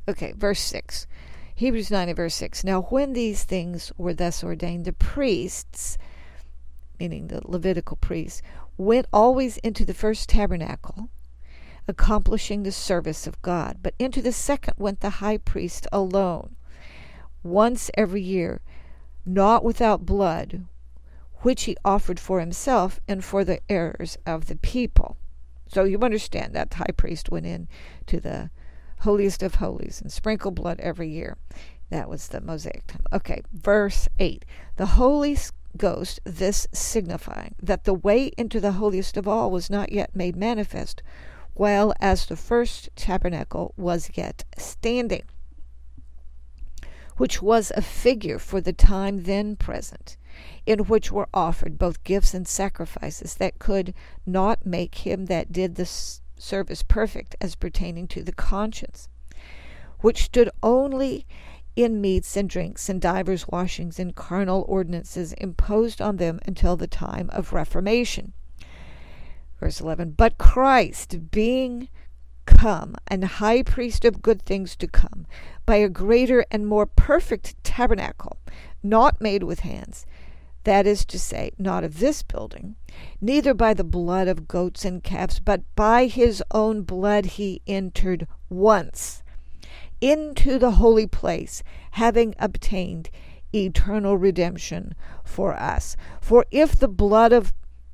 Okay, 0.07 0.33
verse 0.35 0.59
6. 0.61 1.05
Hebrews 1.53 1.91
9 1.91 2.09
and 2.09 2.15
verse 2.15 2.35
6. 2.35 2.63
Now, 2.63 2.83
when 2.83 3.13
these 3.13 3.43
things 3.43 3.91
were 3.97 4.13
thus 4.13 4.43
ordained, 4.43 4.85
the 4.85 4.93
priests, 4.93 5.97
meaning 6.99 7.27
the 7.27 7.41
Levitical 7.43 7.97
priests, 7.97 8.41
went 8.77 9.07
always 9.11 9.57
into 9.57 9.83
the 9.83 9.93
first 9.93 10.29
tabernacle, 10.29 11.09
accomplishing 11.89 12.63
the 12.63 12.71
service 12.71 13.27
of 13.27 13.41
God. 13.41 13.79
But 13.81 13.95
into 13.99 14.21
the 14.21 14.31
second 14.31 14.75
went 14.77 15.01
the 15.01 15.09
high 15.09 15.37
priest 15.37 15.87
alone, 15.91 16.55
once 17.43 17.91
every 17.95 18.21
year, 18.21 18.61
not 19.25 19.63
without 19.63 20.05
blood, 20.05 20.65
which 21.41 21.63
he 21.63 21.77
offered 21.83 22.19
for 22.19 22.39
himself 22.39 22.99
and 23.07 23.23
for 23.23 23.43
the 23.43 23.59
errors 23.69 24.17
of 24.25 24.47
the 24.47 24.55
people. 24.57 25.17
So 25.67 25.83
you 25.83 25.99
understand 25.99 26.53
that 26.55 26.71
the 26.71 26.77
high 26.77 26.93
priest 26.95 27.29
went 27.29 27.45
in 27.45 27.67
to 28.07 28.19
the 28.19 28.49
holiest 29.01 29.43
of 29.43 29.55
holies 29.55 30.01
and 30.01 30.11
sprinkled 30.11 30.55
blood 30.55 30.79
every 30.79 31.09
year. 31.09 31.37
That 31.89 32.09
was 32.09 32.27
the 32.27 32.41
Mosaic 32.41 32.87
time. 32.87 33.03
Okay, 33.13 33.41
verse 33.53 34.07
8. 34.19 34.45
The 34.75 34.85
Holy 34.85 35.37
Ghost, 35.77 36.19
this 36.23 36.67
signifying 36.73 37.55
that 37.61 37.83
the 37.83 37.93
way 37.93 38.31
into 38.37 38.59
the 38.59 38.73
holiest 38.73 39.17
of 39.17 39.27
all 39.27 39.51
was 39.51 39.69
not 39.69 39.91
yet 39.91 40.15
made 40.15 40.35
manifest, 40.35 41.01
while 41.59 41.93
as 41.99 42.25
the 42.25 42.37
first 42.37 42.89
tabernacle 42.95 43.73
was 43.75 44.11
yet 44.15 44.45
standing 44.57 45.23
which 47.17 47.41
was 47.41 47.69
a 47.75 47.81
figure 47.81 48.39
for 48.39 48.61
the 48.61 48.71
time 48.71 49.23
then 49.23 49.53
present, 49.53 50.15
in 50.65 50.79
which 50.79 51.11
were 51.11 51.27
offered 51.33 51.77
both 51.77 52.01
gifts 52.05 52.33
and 52.33 52.47
sacrifices 52.47 53.35
that 53.35 53.59
could 53.59 53.93
not 54.25 54.65
make 54.65 54.99
him 54.99 55.25
that 55.25 55.51
did 55.51 55.75
the 55.75 55.85
service 56.37 56.81
perfect 56.81 57.35
as 57.41 57.55
pertaining 57.55 58.07
to 58.07 58.23
the 58.23 58.31
conscience, 58.31 59.09
which 59.99 60.23
stood 60.23 60.49
only 60.63 61.27
in 61.75 61.99
meats 61.99 62.37
and 62.37 62.49
drinks 62.49 62.87
and 62.87 63.01
divers 63.01 63.49
washings 63.49 63.99
and 63.99 64.15
carnal 64.15 64.63
ordinances 64.69 65.33
imposed 65.33 66.01
on 66.01 66.15
them 66.15 66.39
until 66.45 66.77
the 66.77 66.87
time 66.87 67.29
of 67.33 67.51
Reformation. 67.51 68.31
Verse 69.59 69.81
11 69.81 70.11
But 70.11 70.37
Christ, 70.37 71.31
being 71.31 71.89
come 72.45 72.95
and 73.07 73.23
high 73.23 73.61
priest 73.61 74.05
of 74.05 74.21
good 74.21 74.41
things 74.41 74.75
to 74.77 74.87
come, 74.87 75.25
by 75.65 75.75
a 75.75 75.89
greater 75.89 76.45
and 76.49 76.65
more 76.65 76.85
perfect 76.85 77.61
tabernacle, 77.63 78.37
not 78.81 79.21
made 79.21 79.43
with 79.43 79.61
hands, 79.61 80.05
that 80.63 80.85
is 80.85 81.05
to 81.05 81.19
say, 81.19 81.51
not 81.57 81.83
of 81.83 81.99
this 81.99 82.23
building, 82.23 82.75
neither 83.21 83.53
by 83.53 83.73
the 83.73 83.83
blood 83.83 84.27
of 84.27 84.47
goats 84.47 84.83
and 84.83 85.03
calves, 85.03 85.39
but 85.39 85.61
by 85.75 86.05
his 86.05 86.43
own 86.51 86.81
blood 86.81 87.25
he 87.25 87.61
entered 87.67 88.27
once 88.49 89.23
into 90.01 90.57
the 90.57 90.71
holy 90.71 91.07
place, 91.07 91.63
having 91.91 92.33
obtained 92.39 93.09
eternal 93.53 94.17
redemption 94.17 94.93
for 95.23 95.53
us. 95.53 95.95
For 96.21 96.45
if 96.51 96.77
the 96.77 96.87
blood 96.87 97.33
of 97.33 97.53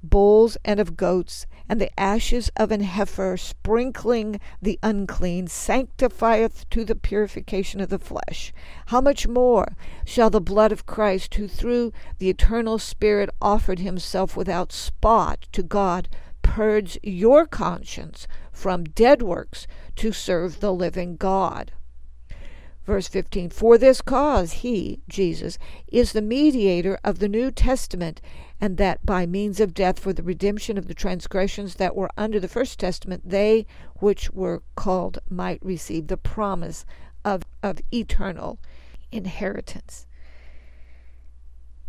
bulls 0.09 0.57
and 0.63 0.79
of 0.79 0.95
goats 0.95 1.45
and 1.67 1.81
the 1.81 1.99
ashes 1.99 2.51
of 2.55 2.71
an 2.71 2.81
heifer 2.81 3.37
sprinkling 3.37 4.39
the 4.61 4.79
unclean 4.83 5.47
sanctifieth 5.47 6.69
to 6.69 6.85
the 6.85 6.95
purification 6.95 7.81
of 7.81 7.89
the 7.89 7.99
flesh. 7.99 8.53
How 8.87 9.01
much 9.01 9.27
more 9.27 9.75
shall 10.05 10.29
the 10.29 10.41
blood 10.41 10.71
of 10.71 10.85
Christ, 10.85 11.33
who 11.35 11.47
through 11.47 11.91
the 12.19 12.29
eternal 12.29 12.77
Spirit 12.77 13.29
offered 13.41 13.79
himself 13.79 14.37
without 14.37 14.71
spot 14.71 15.47
to 15.51 15.63
God, 15.63 16.07
purge 16.41 16.99
your 17.01 17.45
conscience 17.45 18.27
from 18.51 18.83
dead 18.83 19.21
works 19.21 19.67
to 19.97 20.11
serve 20.11 20.59
the 20.59 20.73
living 20.73 21.15
God? 21.15 21.71
Verse 22.85 23.07
15 23.07 23.49
For 23.49 23.77
this 23.77 24.01
cause 24.01 24.53
he, 24.53 25.01
Jesus, 25.09 25.57
is 25.87 26.13
the 26.13 26.21
mediator 26.21 26.99
of 27.03 27.19
the 27.19 27.27
New 27.27 27.51
Testament, 27.51 28.21
and 28.61 28.77
that 28.77 29.05
by 29.05 29.25
means 29.25 29.59
of 29.59 29.73
death 29.73 29.99
for 29.99 30.13
the 30.13 30.23
redemption 30.23 30.77
of 30.77 30.87
the 30.87 30.93
transgressions 30.93 31.75
that 31.75 31.95
were 31.95 32.11
under 32.15 32.39
the 32.39 32.47
First 32.47 32.79
Testament, 32.79 33.23
they 33.25 33.65
which 33.95 34.31
were 34.31 34.61
called 34.75 35.19
might 35.29 35.63
receive 35.65 36.07
the 36.07 36.17
promise 36.17 36.85
of, 37.23 37.43
of 37.63 37.79
eternal 37.91 38.59
inheritance. 39.11 40.05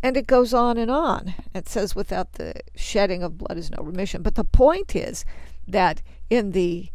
And 0.03 0.17
it 0.17 0.27
goes 0.27 0.55
on 0.55 0.79
and 0.79 0.91
on. 0.91 1.35
It 1.55 1.69
says, 1.69 1.95
without 1.95 2.35
the 2.35 2.55
shedding 2.75 3.23
of 3.23 3.39
blood 3.39 3.59
is 3.59 3.71
no 3.71 3.83
remission. 3.83 4.23
But 4.23 4.35
the 4.35 4.45
point 4.45 4.95
is 4.95 5.25
that 5.67 6.01
in 6.31 6.53
the 6.53 6.91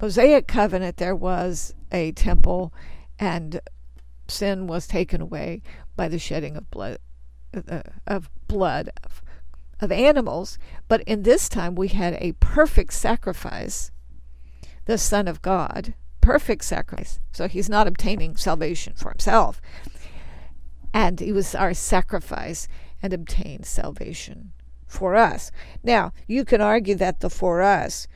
Mosaic 0.00 0.46
covenant, 0.46 0.98
there 0.98 1.16
was 1.16 1.74
a 1.90 2.12
temple 2.12 2.72
and 3.18 3.60
sin 4.28 4.66
was 4.66 4.86
taken 4.86 5.20
away 5.20 5.62
by 5.96 6.08
the 6.08 6.18
shedding 6.18 6.56
of 6.56 6.70
blood 6.70 6.98
uh, 7.68 7.82
of 8.06 8.30
blood 8.48 8.90
of, 9.04 9.22
of 9.80 9.92
animals. 9.92 10.58
But 10.88 11.02
in 11.02 11.22
this 11.22 11.48
time 11.48 11.74
we 11.74 11.88
had 11.88 12.14
a 12.14 12.32
perfect 12.40 12.92
sacrifice 12.92 13.90
the 14.86 14.98
son 14.98 15.28
of 15.28 15.40
god 15.40 15.94
perfect 16.24 16.64
sacrifice. 16.64 17.20
So 17.32 17.48
he's 17.48 17.68
not 17.68 17.86
obtaining 17.86 18.36
salvation 18.36 18.94
for 18.96 19.10
himself. 19.10 19.60
And 20.92 21.20
he 21.20 21.32
was 21.32 21.54
our 21.54 21.74
sacrifice 21.74 22.66
and 23.02 23.12
obtained 23.12 23.66
salvation 23.66 24.52
for 24.86 25.16
us. 25.16 25.50
Now 25.82 26.12
you 26.26 26.46
can 26.46 26.62
argue 26.62 26.94
that 26.94 27.20
the 27.20 27.28
for 27.28 27.60
us 27.60 28.06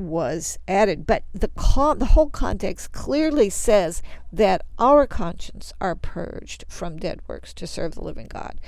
was 0.00 0.58
added. 0.66 1.06
But 1.06 1.24
the 1.32 1.48
con- 1.48 1.98
the 1.98 2.06
whole 2.06 2.30
context 2.30 2.92
clearly 2.92 3.50
says 3.50 4.02
that 4.32 4.62
our 4.78 5.06
conscience 5.06 5.72
are 5.80 5.94
purged 5.94 6.64
from 6.68 6.96
dead 6.96 7.20
works 7.28 7.52
to 7.54 7.66
serve 7.66 7.94
the 7.94 8.04
living 8.04 8.28
God, 8.28 8.60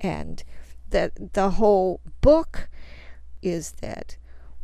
and 0.00 0.42
that 0.90 1.34
the 1.34 1.50
whole 1.50 2.00
book 2.20 2.68
is 3.42 3.72
that 3.82 4.16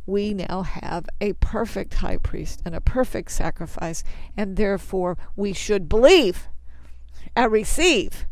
we 0.05 0.33
now 0.33 0.63
have 0.63 1.07
a 1.21 1.33
perfect 1.33 1.95
high 1.95 2.17
priest 2.17 2.61
and 2.65 2.73
a 2.73 2.81
perfect 2.81 3.31
sacrifice, 3.31 4.03
and 4.35 4.55
therefore 4.55 5.17
we 5.35 5.53
should 5.53 5.87
believe 5.87 6.47
and 7.35 7.51
receive 7.51 8.25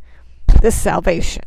this 0.61 0.79
salvation. 0.79 1.43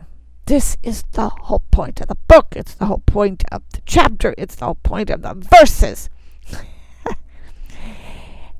This 0.46 0.76
is 0.82 1.04
the 1.12 1.30
whole 1.30 1.62
point 1.70 2.00
of 2.02 2.08
the 2.08 2.16
book. 2.28 2.48
It's 2.54 2.74
the 2.74 2.86
whole 2.86 3.02
point 3.06 3.44
of 3.50 3.62
the 3.72 3.80
chapter. 3.86 4.34
It's 4.36 4.56
the 4.56 4.66
whole 4.66 4.74
point 4.74 5.08
of 5.08 5.22
the 5.22 5.34
verses 5.34 6.10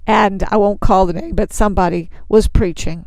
and 0.06 0.42
I 0.50 0.56
won't 0.56 0.80
call 0.80 1.06
the 1.06 1.12
name, 1.12 1.34
but 1.34 1.52
somebody 1.52 2.10
was 2.28 2.48
preaching. 2.48 3.06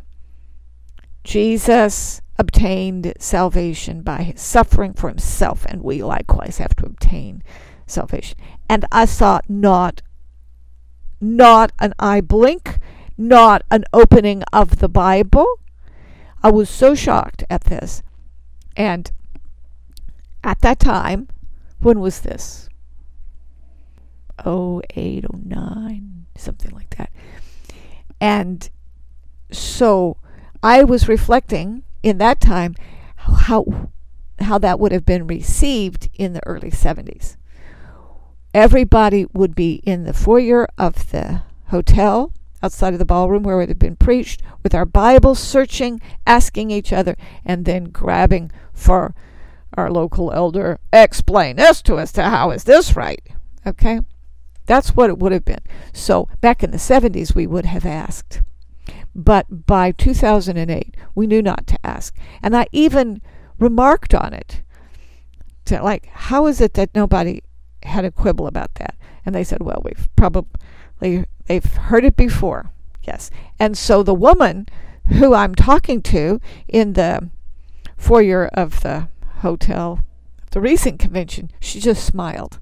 Jesus 1.24 2.22
obtained 2.40 3.14
salvation 3.20 4.02
by 4.02 4.24
his 4.24 4.42
suffering 4.42 4.94
for 4.94 5.10
himself, 5.10 5.66
and 5.68 5.82
we 5.82 6.04
likewise 6.04 6.58
have 6.60 6.76
to 6.78 6.86
obtain 6.86 7.44
salvation. 7.86 8.38
And 8.70 8.86
I 8.92 9.06
saw 9.06 9.42
not 9.48 10.02
not 11.20 11.72
an 11.80 11.94
eye 11.98 12.22
blink, 12.22 12.78
not 13.18 13.64
an 13.72 13.84
opening 13.92 14.44
of 14.54 14.78
the 14.78 14.90
Bible. 14.90 15.60
I 16.44 16.52
was 16.52 16.70
so 16.70 16.94
shocked 16.94 17.44
at 17.50 17.66
this. 17.66 18.04
And 18.76 19.12
at 20.44 20.62
that 20.62 20.80
time, 20.80 21.28
when 21.80 22.00
was 22.00 22.22
this? 22.22 22.70
Oh, 24.46 24.82
eight, 24.92 25.26
oh, 25.26 25.40
nine, 25.44 26.26
something 26.38 26.72
like 26.72 26.96
that. 26.98 27.12
And 28.20 28.70
so 29.52 30.18
I 30.62 30.84
was 30.84 31.08
reflecting 31.08 31.84
in 32.04 32.18
that 32.20 32.40
time 32.40 32.76
how 33.16 33.90
how 34.40 34.58
that 34.60 34.80
would 34.80 34.92
have 34.92 35.06
been 35.06 35.26
received 35.26 36.10
in 36.14 36.34
the 36.34 36.46
early 36.46 36.70
70s. 36.70 37.38
Everybody 38.54 39.26
would 39.34 39.56
be 39.56 39.82
in 39.84 40.04
the 40.04 40.14
foyer 40.14 40.68
of 40.78 41.10
the 41.12 41.42
hotel 41.70 42.32
outside 42.62 42.94
of 42.94 43.00
the 43.00 43.06
ballroom 43.06 43.44
where 43.44 43.62
it 43.62 43.70
had 43.70 43.80
been 43.80 43.96
preached 43.96 44.42
with 44.64 44.76
our 44.76 44.86
Bibles, 44.86 45.40
searching, 45.40 46.02
asking 46.26 46.72
each 46.72 46.94
other, 46.94 47.16
and 47.46 47.66
then 47.66 47.86
grabbing 47.86 48.52
for 48.74 49.16
our 49.76 49.92
local 49.92 50.32
elder, 50.32 50.80
explain 50.92 51.56
this 51.56 51.82
to 51.84 51.96
us. 51.96 52.12
To 52.14 52.24
how 52.24 52.52
is 52.52 52.64
this 52.64 52.96
right? 52.96 53.22
Okay? 53.66 54.00
That's 54.68 54.96
what 54.96 55.10
it 55.10 55.18
would 55.18 55.32
have 55.32 55.46
been. 55.46 55.62
So 55.94 56.30
back 56.42 56.62
in 56.62 56.72
the 56.72 56.78
70s, 56.78 57.34
we 57.34 57.48
would 57.48 57.66
have 57.66 57.86
asked. 57.86 58.42
But 59.16 59.66
by 59.66 59.92
2008, 59.92 60.96
we 61.16 61.26
knew 61.26 61.42
not 61.42 61.66
to 61.68 61.80
ask. 61.84 62.16
And 62.44 62.56
I 62.56 62.68
even 62.72 63.22
remarked 63.58 64.14
on 64.14 64.34
it. 64.34 64.62
To 65.66 65.82
like, 65.82 66.06
how 66.08 66.46
is 66.46 66.62
it 66.62 66.76
that 66.76 66.94
nobody 66.94 67.42
had 67.84 68.06
a 68.06 68.12
quibble 68.12 68.46
about 68.46 68.76
that? 68.76 68.96
And 69.26 69.34
they 69.34 69.44
said, 69.44 69.64
well, 69.64 69.82
we've 69.84 70.08
probably, 70.16 71.26
they've 71.48 71.66
heard 71.66 72.06
it 72.06 72.16
before. 72.16 72.72
Yes. 73.04 73.32
And 73.60 73.78
so 73.78 74.04
the 74.04 74.14
woman 74.14 74.68
who 75.08 75.34
I'm 75.34 75.56
talking 75.56 76.02
to 76.04 76.40
in 76.68 76.94
the 76.94 77.30
foyer 77.98 78.48
of 78.54 78.82
the 78.82 79.10
hotel, 79.40 80.02
the 80.52 80.62
recent 80.62 81.00
convention, 81.00 81.52
she 81.60 81.80
just 81.80 82.06
smiled. 82.06 82.60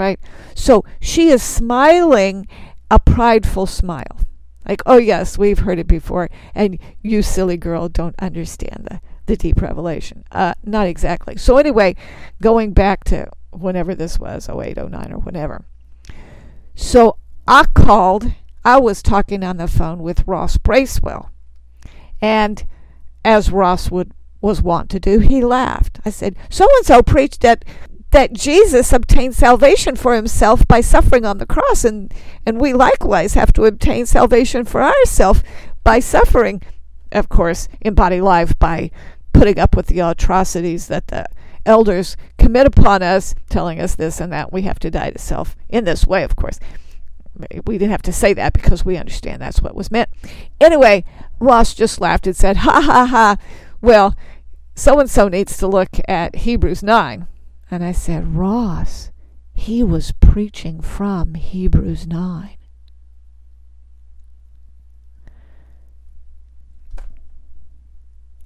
Right? 0.00 0.18
So 0.54 0.82
she 0.98 1.28
is 1.28 1.42
smiling 1.42 2.48
a 2.90 2.98
prideful 2.98 3.66
smile. 3.66 4.16
Like, 4.66 4.80
oh, 4.86 4.96
yes, 4.96 5.36
we've 5.36 5.58
heard 5.58 5.78
it 5.78 5.86
before, 5.86 6.30
and 6.54 6.78
you 7.02 7.20
silly 7.20 7.58
girl 7.58 7.90
don't 7.90 8.14
understand 8.18 8.88
the, 8.90 9.00
the 9.26 9.36
deep 9.36 9.60
revelation. 9.60 10.24
Uh, 10.32 10.54
not 10.64 10.86
exactly. 10.86 11.36
So, 11.36 11.58
anyway, 11.58 11.96
going 12.40 12.72
back 12.72 13.04
to 13.04 13.28
whenever 13.50 13.94
this 13.94 14.18
was, 14.18 14.48
08, 14.48 14.78
09, 14.78 15.12
or 15.12 15.18
whatever. 15.18 15.66
So, 16.74 17.16
I 17.46 17.66
called, 17.74 18.32
I 18.64 18.78
was 18.78 19.02
talking 19.02 19.44
on 19.44 19.58
the 19.58 19.68
phone 19.68 20.02
with 20.02 20.26
Ross 20.26 20.56
Bracewell. 20.56 21.30
And 22.22 22.64
as 23.22 23.52
Ross 23.52 23.90
would 23.90 24.12
was 24.40 24.62
wont 24.62 24.88
to 24.90 25.00
do, 25.00 25.18
he 25.18 25.44
laughed. 25.44 26.00
I 26.06 26.10
said, 26.10 26.36
So 26.48 26.66
and 26.76 26.86
so 26.86 27.02
preached 27.02 27.42
that 27.42 27.64
that 28.10 28.32
Jesus 28.32 28.92
obtained 28.92 29.34
salvation 29.34 29.96
for 29.96 30.14
himself 30.14 30.66
by 30.66 30.80
suffering 30.80 31.24
on 31.24 31.38
the 31.38 31.46
cross, 31.46 31.84
and, 31.84 32.12
and 32.44 32.60
we 32.60 32.72
likewise 32.72 33.34
have 33.34 33.52
to 33.54 33.64
obtain 33.64 34.06
salvation 34.06 34.64
for 34.64 34.82
ourselves 34.82 35.42
by 35.84 36.00
suffering, 36.00 36.62
of 37.12 37.28
course, 37.28 37.68
in 37.80 37.94
body 37.94 38.20
life 38.20 38.58
by 38.58 38.90
putting 39.32 39.58
up 39.58 39.76
with 39.76 39.86
the 39.86 40.00
atrocities 40.00 40.88
that 40.88 41.06
the 41.08 41.24
elders 41.64 42.16
commit 42.36 42.66
upon 42.66 43.02
us, 43.02 43.34
telling 43.48 43.80
us 43.80 43.94
this 43.94 44.20
and 44.20 44.32
that. 44.32 44.52
We 44.52 44.62
have 44.62 44.80
to 44.80 44.90
die 44.90 45.10
to 45.10 45.18
self 45.18 45.56
in 45.68 45.84
this 45.84 46.06
way, 46.06 46.24
of 46.24 46.34
course. 46.34 46.58
We 47.64 47.78
didn't 47.78 47.92
have 47.92 48.02
to 48.02 48.12
say 48.12 48.32
that 48.34 48.52
because 48.52 48.84
we 48.84 48.96
understand 48.96 49.40
that's 49.40 49.62
what 49.62 49.76
was 49.76 49.90
meant. 49.90 50.08
Anyway, 50.60 51.04
Ross 51.38 51.74
just 51.74 52.00
laughed 52.00 52.26
and 52.26 52.36
said, 52.36 52.58
Ha 52.58 52.80
ha 52.80 53.06
ha. 53.06 53.36
Well, 53.80 54.16
so 54.74 54.98
and 54.98 55.08
so 55.08 55.28
needs 55.28 55.56
to 55.58 55.68
look 55.68 55.90
at 56.08 56.36
Hebrews 56.36 56.82
9 56.82 57.26
and 57.70 57.84
I 57.84 57.92
said, 57.92 58.34
Ross, 58.34 59.10
he 59.52 59.82
was 59.82 60.12
preaching 60.12 60.80
from 60.80 61.34
Hebrews 61.34 62.06
9. 62.06 62.56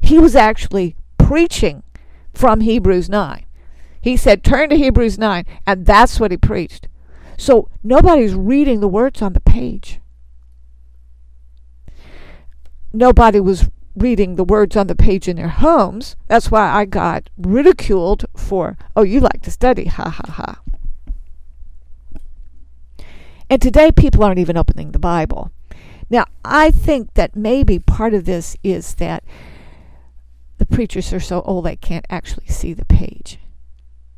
He 0.03 0.19
was 0.19 0.37
actually 0.37 0.97
preaching 1.17 1.83
from 2.35 2.61
Hebrews 2.61 3.09
9. 3.09 3.47
He 4.03 4.19
said, 4.19 4.45
Turn 4.45 4.69
to 4.69 4.77
Hebrews 4.77 5.19
9, 5.19 5.47
and 5.67 5.87
that's 5.87 6.21
what 6.21 6.31
he 6.31 6.37
preached. 6.37 6.89
So 7.39 7.71
nobody's 7.83 8.35
reading 8.35 8.81
the 8.81 8.89
words 8.89 9.23
on 9.23 9.33
the 9.33 9.41
page. 9.41 10.01
Nobody 12.93 13.41
was 13.41 13.71
reading 13.97 14.37
the 14.37 14.45
words 14.45 14.77
on 14.77 14.87
the 14.87 14.95
page 14.95 15.29
in 15.29 15.37
their 15.37 15.49
homes. 15.49 16.17
That's 16.27 16.51
why 16.51 16.69
I 16.69 16.85
got 16.85 17.31
ridiculed 17.37 18.25
for, 18.37 18.77
oh, 18.97 19.03
you 19.03 19.21
like 19.21 19.43
to 19.43 19.51
study, 19.51 19.87
ha 19.87 20.11
ha 20.11 20.33
ha. 20.33 20.61
And 23.49 23.61
today 23.61 23.93
people 23.93 24.25
aren't 24.25 24.39
even 24.39 24.57
opening 24.57 24.93
the 24.93 24.99
Bible. 24.99 25.53
Now, 26.11 26.25
I 26.45 26.71
think 26.71 27.15
that 27.15 27.37
maybe 27.37 27.79
part 27.79 28.15
of 28.15 28.25
this 28.25 28.57
is 28.63 28.95
that 28.97 29.25
the 30.59 30.67
preachers 30.67 31.13
are 31.13 31.21
so 31.21 31.43
old 31.43 31.65
they 31.65 31.77
can't 31.77 32.07
actually 32.11 32.47
see 32.47 32.73
the 32.73 32.85
page. 32.85 33.39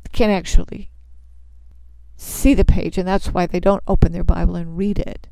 They 0.03 0.09
can't 0.11 0.31
actually 0.31 0.89
see 2.15 2.53
the 2.53 2.65
page, 2.65 2.97
and 2.97 3.07
that's 3.07 3.33
why 3.33 3.45
they 3.45 3.59
don't 3.59 3.83
open 3.87 4.11
their 4.11 4.23
Bible 4.23 4.55
and 4.55 4.77
read 4.77 4.99
it. 4.99 5.27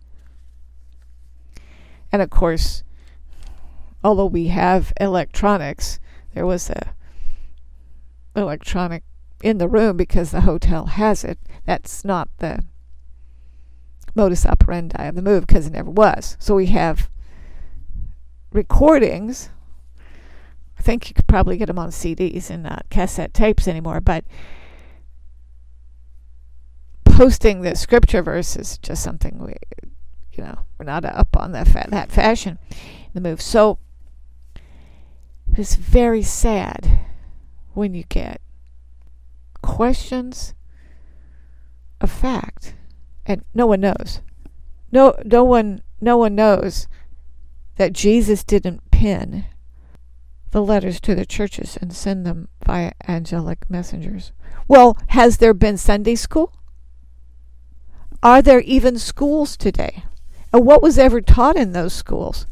And 2.11 2.21
of 2.21 2.29
course, 2.29 2.83
although 4.05 4.27
we 4.27 4.49
have 4.49 4.93
electronics, 5.01 5.99
there 6.35 6.45
was 6.45 6.69
a 6.69 6.93
electronic 8.35 9.03
in 9.41 9.57
the 9.57 9.67
room 9.67 9.97
because 9.97 10.29
the 10.29 10.41
hotel 10.41 10.85
has 10.85 11.23
it. 11.23 11.39
That's 11.65 12.05
not 12.05 12.29
the 12.37 12.63
modus 14.13 14.45
operandi 14.45 15.05
of 15.05 15.15
the 15.15 15.23
move 15.23 15.47
because 15.47 15.65
it 15.65 15.73
never 15.73 15.89
was. 15.89 16.37
So 16.39 16.53
we 16.53 16.67
have 16.67 17.09
recordings. 18.51 19.49
I 20.77 20.83
think 20.83 21.09
you 21.09 21.15
could 21.15 21.27
probably 21.27 21.57
get 21.57 21.65
them 21.65 21.79
on 21.79 21.89
CDs 21.89 22.51
and 22.51 22.61
not 22.61 22.85
cassette 22.91 23.33
tapes 23.33 23.67
anymore, 23.67 24.01
but 24.01 24.23
posting 27.05 27.61
the 27.61 27.75
scripture 27.75 28.21
verse 28.21 28.55
is 28.55 28.77
just 28.77 29.01
something 29.01 29.39
we, 29.39 29.55
you 30.33 30.43
know, 30.43 30.59
we're 30.77 30.85
not 30.85 31.05
up 31.05 31.35
on 31.35 31.53
that 31.53 31.67
fa- 31.67 31.87
that 31.89 32.11
fashion. 32.11 32.59
The 33.13 33.21
move. 33.21 33.41
So 33.41 33.79
it's 35.57 35.75
very 35.75 36.21
sad 36.21 37.05
when 37.73 37.93
you 37.93 38.03
get 38.09 38.41
questions 39.61 40.53
of 42.01 42.11
fact 42.11 42.75
and 43.25 43.43
no 43.53 43.65
one 43.65 43.81
knows. 43.81 44.21
No 44.91 45.15
no 45.23 45.43
one 45.43 45.81
no 45.99 46.17
one 46.17 46.35
knows 46.35 46.87
that 47.77 47.93
Jesus 47.93 48.43
didn't 48.43 48.91
pen 48.91 49.45
the 50.51 50.61
letters 50.61 51.01
to 51.01 51.15
the 51.15 51.25
churches 51.25 51.77
and 51.81 51.93
send 51.93 52.25
them 52.25 52.47
via 52.65 52.91
angelic 53.07 53.69
messengers. 53.69 54.31
Well, 54.67 54.97
has 55.09 55.37
there 55.37 55.53
been 55.53 55.77
Sunday 55.77 56.15
school? 56.15 56.53
Are 58.23 58.41
there 58.41 58.61
even 58.61 58.97
schools 58.97 59.57
today? 59.57 60.03
And 60.53 60.65
what 60.65 60.81
was 60.81 60.97
ever 60.97 61.19
taught 61.19 61.57
in 61.57 61.73
those 61.73 61.93
schools? 61.93 62.47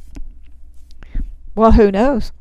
Well, 1.56 1.74
who 1.74 1.92
knows? 1.92 2.32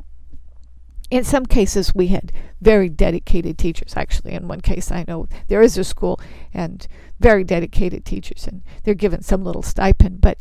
In 1.13 1.25
some 1.25 1.45
cases 1.45 1.95
we 1.95 2.09
had 2.09 2.33
very 2.61 2.89
dedicated 2.89 3.59
teachers 3.59 3.93
actually 3.97 4.33
in 4.33 4.49
one 4.49 4.61
case 4.61 4.91
i 4.91 5.05
know 5.07 5.29
there 5.49 5.63
is 5.63 5.77
a 5.77 5.85
school 5.85 6.19
and 6.55 6.89
very 7.21 7.45
dedicated 7.45 8.05
teachers 8.05 8.47
and 8.47 8.63
they're 8.83 8.95
given 8.95 9.23
some 9.23 9.45
little 9.45 9.63
stipend 9.63 10.21
but 10.21 10.39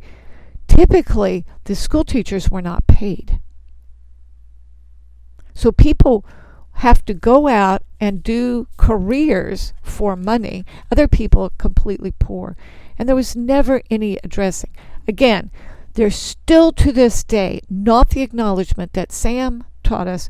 typically 0.75 1.45
the 1.65 1.75
school 1.75 2.03
teachers 2.03 2.49
were 2.49 2.61
not 2.61 2.87
paid. 2.87 3.39
So 5.53 5.71
people 5.71 6.25
have 6.75 7.03
to 7.05 7.13
go 7.13 7.47
out 7.47 7.83
and 7.99 8.23
do 8.23 8.67
careers 8.77 9.73
for 9.83 10.15
money. 10.15 10.65
Other 10.91 11.07
people 11.07 11.43
are 11.43 11.51
completely 11.57 12.13
poor. 12.17 12.55
And 12.97 13.07
there 13.07 13.15
was 13.15 13.35
never 13.35 13.81
any 13.91 14.17
addressing. 14.23 14.71
Again 15.07 15.51
there's 15.93 16.15
still 16.15 16.71
to 16.71 16.93
this 16.93 17.21
day 17.21 17.59
not 17.69 18.11
the 18.11 18.21
acknowledgement 18.21 18.93
that 18.93 19.11
sam 19.11 19.65
taught 19.83 20.07
us 20.07 20.29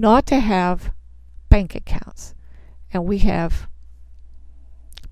not 0.00 0.26
to 0.26 0.40
have 0.40 0.92
bank 1.50 1.74
accounts. 1.74 2.34
And 2.92 3.04
we 3.04 3.18
have 3.18 3.68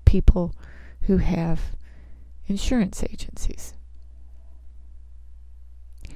people 0.03 0.55
who 1.01 1.17
have 1.17 1.75
insurance 2.47 3.03
agencies. 3.03 3.73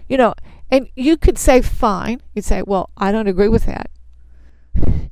You 0.10 0.18
know, 0.18 0.34
and 0.72 0.90
you 0.96 1.18
could 1.18 1.38
say, 1.38 1.62
fine. 1.62 2.22
You'd 2.34 2.46
say, 2.46 2.64
well, 2.66 2.90
I 2.98 3.12
don't 3.12 3.28
agree 3.28 3.48
with 3.48 3.66
that. 3.66 3.90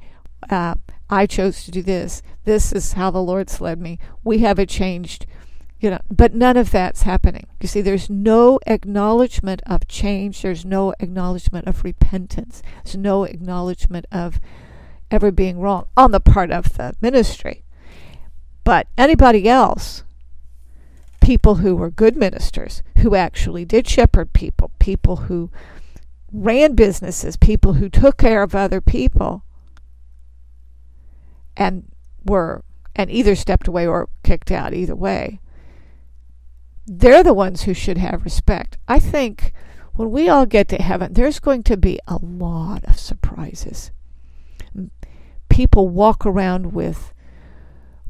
Uh, 0.49 0.73
I 1.09 1.27
chose 1.27 1.63
to 1.63 1.71
do 1.71 1.81
this. 1.81 2.21
This 2.43 2.73
is 2.73 2.93
how 2.93 3.11
the 3.11 3.21
Lord's 3.21 3.61
led 3.61 3.79
me. 3.79 3.99
We 4.23 4.39
have 4.39 4.57
it 4.59 4.67
changed 4.67 5.25
you 5.81 5.89
know, 5.89 5.99
but 6.11 6.35
none 6.35 6.57
of 6.57 6.69
that's 6.69 7.01
happening. 7.01 7.47
You 7.59 7.67
see, 7.67 7.81
there's 7.81 8.07
no 8.07 8.59
acknowledgement 8.67 9.63
of 9.65 9.87
change. 9.87 10.43
There's 10.43 10.63
no 10.63 10.93
acknowledgement 10.99 11.67
of 11.67 11.83
repentance. 11.83 12.61
There's 12.83 12.95
no 12.95 13.23
acknowledgement 13.23 14.05
of 14.11 14.39
ever 15.09 15.31
being 15.31 15.59
wrong 15.59 15.87
on 15.97 16.11
the 16.11 16.19
part 16.19 16.51
of 16.51 16.77
the 16.77 16.93
ministry. 17.01 17.63
But 18.63 18.85
anybody 18.95 19.49
else, 19.49 20.03
people 21.19 21.55
who 21.55 21.75
were 21.75 21.89
good 21.89 22.15
ministers, 22.15 22.83
who 22.99 23.15
actually 23.15 23.65
did 23.65 23.87
shepherd 23.87 24.33
people, 24.33 24.69
people 24.77 25.15
who 25.15 25.49
ran 26.31 26.75
businesses, 26.75 27.35
people 27.37 27.73
who 27.73 27.89
took 27.89 28.17
care 28.17 28.43
of 28.43 28.53
other 28.53 28.81
people, 28.81 29.43
and 31.57 31.91
were 32.23 32.63
and 32.95 33.09
either 33.09 33.33
stepped 33.33 33.67
away 33.67 33.87
or 33.87 34.09
kicked 34.21 34.51
out, 34.51 34.75
either 34.75 34.95
way 34.95 35.39
they're 36.85 37.23
the 37.23 37.33
ones 37.33 37.63
who 37.63 37.73
should 37.73 37.97
have 37.97 38.23
respect. 38.23 38.77
I 38.87 38.99
think 38.99 39.53
when 39.93 40.11
we 40.11 40.29
all 40.29 40.45
get 40.45 40.67
to 40.69 40.77
heaven, 40.77 41.13
there's 41.13 41.39
going 41.39 41.63
to 41.63 41.77
be 41.77 41.99
a 42.07 42.17
lot 42.21 42.83
of 42.85 42.99
surprises. 42.99 43.91
People 45.49 45.89
walk 45.89 46.25
around 46.25 46.73
with 46.73 47.13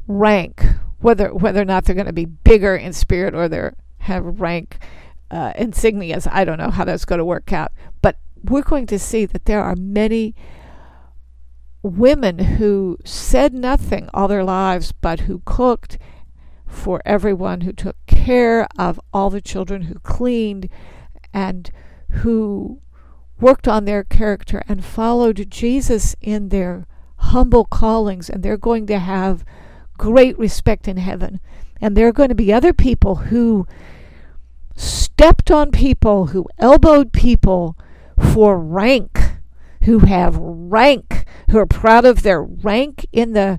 rank, 0.06 0.64
whether 1.00 1.34
whether 1.34 1.60
or 1.60 1.64
not 1.64 1.84
they're 1.84 1.94
going 1.94 2.06
to 2.06 2.12
be 2.12 2.24
bigger 2.24 2.76
in 2.76 2.92
spirit 2.92 3.34
or 3.34 3.48
they 3.48 3.70
have 3.98 4.40
rank 4.40 4.78
uh, 5.30 5.52
insignias. 5.54 6.28
I 6.30 6.44
don't 6.44 6.58
know 6.58 6.70
how 6.70 6.84
that's 6.84 7.04
going 7.04 7.18
to 7.18 7.24
work 7.24 7.52
out, 7.52 7.72
but 8.00 8.18
we're 8.44 8.62
going 8.62 8.86
to 8.86 8.98
see 8.98 9.24
that 9.26 9.46
there 9.46 9.62
are 9.62 9.76
many 9.76 10.34
women 11.82 12.38
who 12.38 12.98
said 13.04 13.52
nothing 13.52 14.08
all 14.14 14.28
their 14.28 14.44
lives, 14.44 14.92
but 14.92 15.20
who 15.20 15.42
cooked 15.44 15.98
for 16.66 17.02
everyone 17.04 17.62
who 17.62 17.72
took 17.72 17.96
care 18.24 18.66
of 18.78 19.00
all 19.12 19.30
the 19.30 19.40
children, 19.40 19.82
who 19.82 19.98
cleaned, 20.00 20.68
and 21.32 21.70
who 22.10 22.80
worked 23.40 23.66
on 23.66 23.84
their 23.84 24.04
character 24.04 24.62
and 24.68 24.84
followed 24.84 25.50
Jesus 25.50 26.14
in 26.20 26.50
their 26.50 26.86
humble 27.16 27.64
callings, 27.64 28.30
and 28.30 28.42
they're 28.42 28.56
going 28.56 28.86
to 28.86 28.98
have 28.98 29.44
great 29.98 30.38
respect 30.38 30.86
in 30.86 30.96
heaven. 30.96 31.40
And 31.80 31.96
there 31.96 32.06
are 32.06 32.12
going 32.12 32.28
to 32.28 32.34
be 32.34 32.52
other 32.52 32.72
people 32.72 33.16
who 33.16 33.66
stepped 34.76 35.50
on 35.50 35.70
people, 35.70 36.26
who 36.26 36.46
elbowed 36.58 37.12
people 37.12 37.76
for 38.32 38.58
rank, 38.58 39.18
who 39.82 40.00
have 40.00 40.36
rank, 40.36 41.24
who 41.50 41.58
are 41.58 41.66
proud 41.66 42.04
of 42.04 42.22
their 42.22 42.42
rank 42.42 43.06
in 43.12 43.32
the 43.32 43.58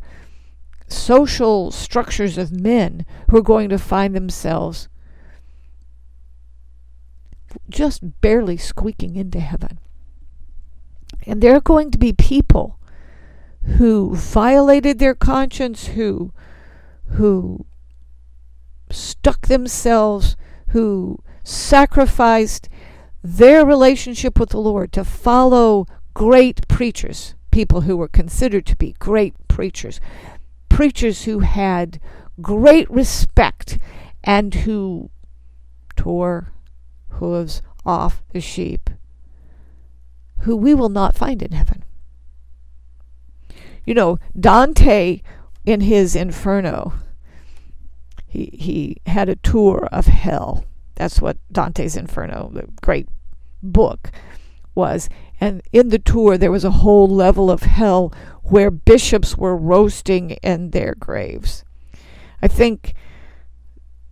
social 0.87 1.71
structures 1.71 2.37
of 2.37 2.51
men 2.51 3.05
who 3.29 3.37
are 3.37 3.41
going 3.41 3.69
to 3.69 3.77
find 3.77 4.15
themselves 4.15 4.89
just 7.69 8.21
barely 8.21 8.57
squeaking 8.57 9.15
into 9.15 9.39
heaven. 9.39 9.79
And 11.25 11.41
there 11.41 11.55
are 11.55 11.61
going 11.61 11.91
to 11.91 11.97
be 11.97 12.13
people 12.13 12.79
who 13.77 14.15
violated 14.15 14.99
their 14.99 15.15
conscience, 15.15 15.87
who 15.87 16.33
who 17.11 17.65
stuck 18.89 19.47
themselves, 19.47 20.35
who 20.69 21.21
sacrificed 21.43 22.67
their 23.23 23.65
relationship 23.65 24.39
with 24.39 24.49
the 24.49 24.59
Lord 24.59 24.91
to 24.93 25.05
follow 25.05 25.85
great 26.13 26.67
preachers, 26.67 27.35
people 27.51 27.81
who 27.81 27.95
were 27.95 28.07
considered 28.07 28.65
to 28.65 28.75
be 28.75 28.95
great 28.99 29.33
preachers 29.47 29.99
preachers 30.73 31.25
who 31.25 31.39
had 31.39 31.99
great 32.41 32.89
respect 32.89 33.77
and 34.23 34.55
who 34.55 35.11
tore 35.95 36.51
hooves 37.09 37.61
off 37.85 38.23
the 38.31 38.41
sheep, 38.41 38.89
who 40.39 40.55
we 40.55 40.73
will 40.73 40.89
not 40.89 41.15
find 41.15 41.43
in 41.43 41.51
heaven. 41.51 41.83
You 43.85 43.93
know, 43.93 44.17
Dante 44.39 45.21
in 45.63 45.81
his 45.81 46.15
Inferno, 46.15 46.93
he, 48.25 48.49
he 48.53 48.97
had 49.05 49.29
a 49.29 49.35
tour 49.35 49.87
of 49.91 50.07
hell. 50.07 50.65
That's 50.95 51.21
what 51.21 51.37
Dante's 51.51 51.95
Inferno, 51.95 52.49
the 52.51 52.67
great 52.81 53.07
book, 53.61 54.11
was. 54.75 55.09
And 55.39 55.61
in 55.71 55.89
the 55.89 55.99
tour, 55.99 56.37
there 56.37 56.51
was 56.51 56.63
a 56.63 56.71
whole 56.71 57.07
level 57.07 57.51
of 57.51 57.63
hell 57.63 58.13
where 58.43 58.71
bishops 58.71 59.37
were 59.37 59.55
roasting 59.55 60.31
in 60.41 60.71
their 60.71 60.95
graves. 60.95 61.63
I 62.41 62.47
think 62.47 62.93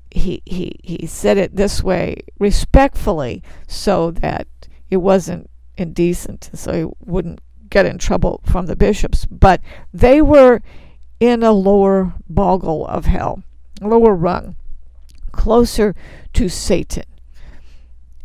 he, 0.10 0.42
he, 0.46 0.80
he 0.84 1.06
said 1.08 1.38
it 1.38 1.56
this 1.56 1.84
way 1.84 2.18
respectfully 2.40 3.44
so 3.68 4.12
that 4.12 4.48
it 4.90 4.98
wasn't 4.98 5.50
indecent, 5.78 6.50
so 6.54 6.74
he 6.74 7.10
wouldn't 7.10 7.40
get 7.70 7.86
in 7.86 7.98
trouble 7.98 8.42
from 8.46 8.66
the 8.66 8.76
bishops. 8.76 9.26
But 9.26 9.62
they 9.94 10.22
were 10.22 10.62
in 11.20 11.44
a 11.44 11.52
lower 11.52 12.14
bolgia 12.32 12.88
of 12.88 13.06
hell, 13.06 13.44
lower 13.82 14.16
rung, 14.16 14.56
closer 15.32 15.96
to 16.34 16.50
Satan. 16.50 17.06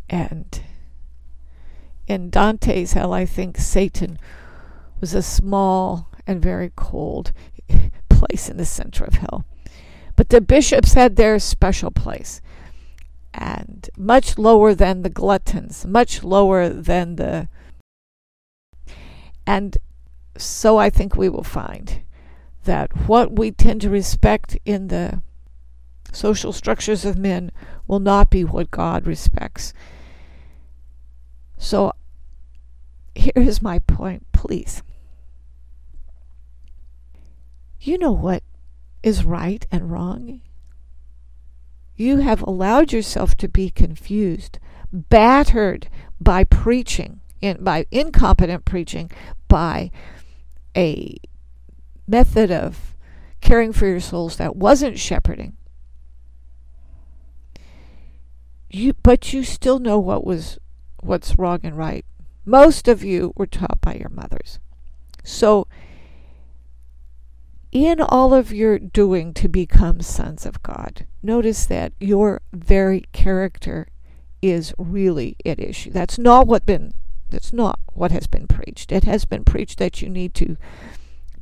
And 0.09 0.61
in 2.07 2.29
Dante's 2.29 2.93
hell, 2.93 3.13
I 3.13 3.25
think 3.25 3.57
Satan 3.57 4.17
was 4.99 5.13
a 5.13 5.21
small 5.21 6.09
and 6.25 6.41
very 6.41 6.71
cold 6.75 7.31
place 8.09 8.49
in 8.49 8.57
the 8.57 8.65
center 8.65 9.03
of 9.03 9.15
hell. 9.15 9.45
But 10.15 10.29
the 10.29 10.41
bishops 10.41 10.93
had 10.93 11.15
their 11.15 11.37
special 11.37 11.91
place, 11.91 12.41
and 13.33 13.89
much 13.95 14.37
lower 14.37 14.73
than 14.73 15.03
the 15.03 15.09
gluttons, 15.09 15.85
much 15.85 16.23
lower 16.23 16.69
than 16.69 17.17
the. 17.17 17.47
And 19.45 19.77
so 20.37 20.77
I 20.77 20.89
think 20.89 21.15
we 21.15 21.29
will 21.29 21.43
find 21.43 22.01
that 22.63 23.07
what 23.07 23.37
we 23.37 23.51
tend 23.51 23.81
to 23.81 23.89
respect 23.89 24.57
in 24.65 24.87
the 24.87 25.21
social 26.11 26.51
structures 26.51 27.05
of 27.05 27.17
men 27.17 27.51
will 27.85 27.99
not 27.99 28.29
be 28.29 28.43
what 28.43 28.71
God 28.71 29.05
respects. 29.05 29.73
So 31.57 31.93
here 33.15 33.31
is 33.35 33.61
my 33.61 33.79
point, 33.79 34.25
please. 34.31 34.83
You 37.79 37.97
know 37.97 38.11
what 38.11 38.43
is 39.03 39.23
right 39.23 39.65
and 39.71 39.91
wrong. 39.91 40.41
You 41.95 42.17
have 42.17 42.41
allowed 42.41 42.93
yourself 42.93 43.35
to 43.37 43.47
be 43.47 43.69
confused, 43.69 44.59
battered 44.91 45.89
by 46.19 46.43
preaching, 46.43 47.21
in, 47.41 47.63
by 47.63 47.85
incompetent 47.91 48.65
preaching, 48.65 49.09
by 49.47 49.89
a 50.75 51.17
method 52.07 52.51
of 52.51 52.95
caring 53.41 53.73
for 53.73 53.87
your 53.87 53.99
souls 53.99 54.37
that 54.37 54.55
wasn't 54.55 54.99
shepherding. 54.99 55.53
You, 58.69 58.93
but 59.01 59.33
you 59.33 59.43
still 59.43 59.79
know 59.79 59.97
what 59.97 60.25
was 60.25 60.59
what's 61.01 61.37
wrong 61.37 61.59
and 61.63 61.77
right. 61.77 62.05
Most 62.45 62.87
of 62.87 63.03
you 63.03 63.33
were 63.35 63.47
taught 63.47 63.81
by 63.81 63.95
your 63.95 64.09
mothers. 64.09 64.59
So 65.23 65.67
in 67.71 67.99
all 67.99 68.33
of 68.33 68.53
your 68.53 68.79
doing 68.79 69.33
to 69.35 69.49
become 69.49 70.01
sons 70.01 70.45
of 70.45 70.63
God, 70.63 71.05
notice 71.21 71.65
that 71.65 71.93
your 71.99 72.41
very 72.53 73.05
character 73.11 73.87
is 74.41 74.73
really 74.77 75.35
at 75.45 75.59
issue. 75.59 75.91
That's 75.91 76.17
not 76.17 76.47
what 76.47 76.65
been 76.65 76.93
that's 77.29 77.51
not 77.51 77.79
what 77.93 78.11
has 78.11 78.25
been 78.25 78.47
preached. 78.47 78.91
It 78.91 79.03
has 79.03 79.25
been 79.25 79.43
preached 79.43 79.79
that 79.79 80.01
you 80.01 80.07
need 80.07 80.33
to 80.35 80.55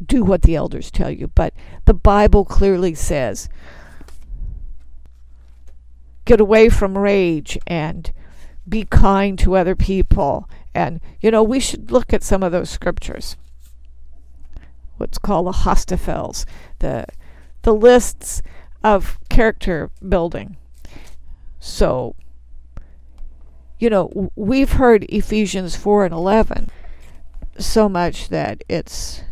do 0.03 0.23
what 0.23 0.41
the 0.41 0.55
elders 0.55 0.89
tell 0.89 1.11
you, 1.11 1.27
but 1.27 1.53
the 1.85 1.93
Bible 1.93 2.43
clearly 2.43 2.95
says 2.95 3.47
get 6.25 6.41
away 6.41 6.69
from 6.69 6.97
rage 6.97 7.57
and 7.67 8.11
be 8.67 8.85
kind 8.85 9.37
to 9.39 9.55
other 9.55 9.75
people. 9.75 10.49
And 10.73 10.99
you 11.21 11.31
know, 11.31 11.43
we 11.43 11.59
should 11.59 11.91
look 11.91 12.13
at 12.13 12.23
some 12.23 12.43
of 12.43 12.51
those 12.51 12.69
scriptures 12.69 13.37
what's 14.97 15.17
called 15.17 15.47
the 15.47 15.51
Haustafeln, 15.51 16.45
the 16.79 17.05
the 17.63 17.73
lists 17.73 18.41
of 18.83 19.19
character 19.29 19.89
building. 20.07 20.57
So, 21.59 22.15
you 23.79 23.89
know, 23.89 24.31
we've 24.35 24.73
heard 24.73 25.05
Ephesians 25.09 25.75
4 25.75 26.05
and 26.05 26.13
11 26.13 26.69
so 27.57 27.89
much 27.89 28.29
that 28.29 28.63
it's 28.69 29.23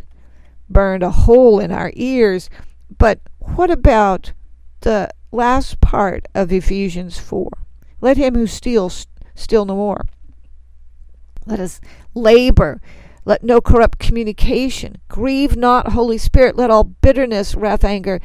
burned 0.68 1.04
a 1.04 1.10
hole 1.10 1.60
in 1.60 1.70
our 1.70 1.92
ears. 1.94 2.50
But 2.98 3.20
what 3.38 3.70
about 3.70 4.32
the 4.80 5.10
last 5.30 5.80
part 5.80 6.26
of 6.34 6.50
Ephesians 6.50 7.20
4? 7.20 7.48
Let 8.00 8.16
him 8.16 8.34
who 8.34 8.48
steals 8.48 9.06
steal 9.34 9.64
no 9.64 9.76
more. 9.76 10.06
Let 11.46 11.60
us 11.60 11.80
labor 12.14 12.80
let 13.24 13.42
no 13.42 13.60
corrupt 13.60 13.98
communication. 13.98 14.98
Grieve 15.08 15.56
not, 15.56 15.92
Holy 15.92 16.18
Spirit. 16.18 16.56
Let 16.56 16.70
all 16.70 16.84
bitterness, 16.84 17.54
wrath, 17.54 17.84
anger, 17.84 18.20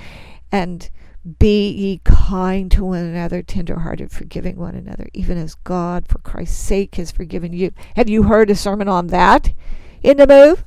and 0.51 0.89
Be 1.37 1.69
ye 1.69 2.01
kind 2.03 2.71
to 2.71 2.85
one 2.85 3.03
another, 3.03 3.41
tenderhearted, 3.41 4.09
forgiving 4.09 4.55
one 4.55 4.75
another, 4.75 5.09
even 5.13 5.37
as 5.37 5.55
God, 5.55 6.07
for 6.07 6.17
Christ's 6.19 6.57
sake, 6.57 6.95
has 6.95 7.11
forgiven 7.11 7.53
you. 7.53 7.71
Have 7.97 8.09
you 8.09 8.23
heard 8.23 8.49
a 8.49 8.55
sermon 8.55 8.87
on 8.87 9.07
that 9.07 9.53
in 10.01 10.17
the 10.17 10.25
move 10.25 10.63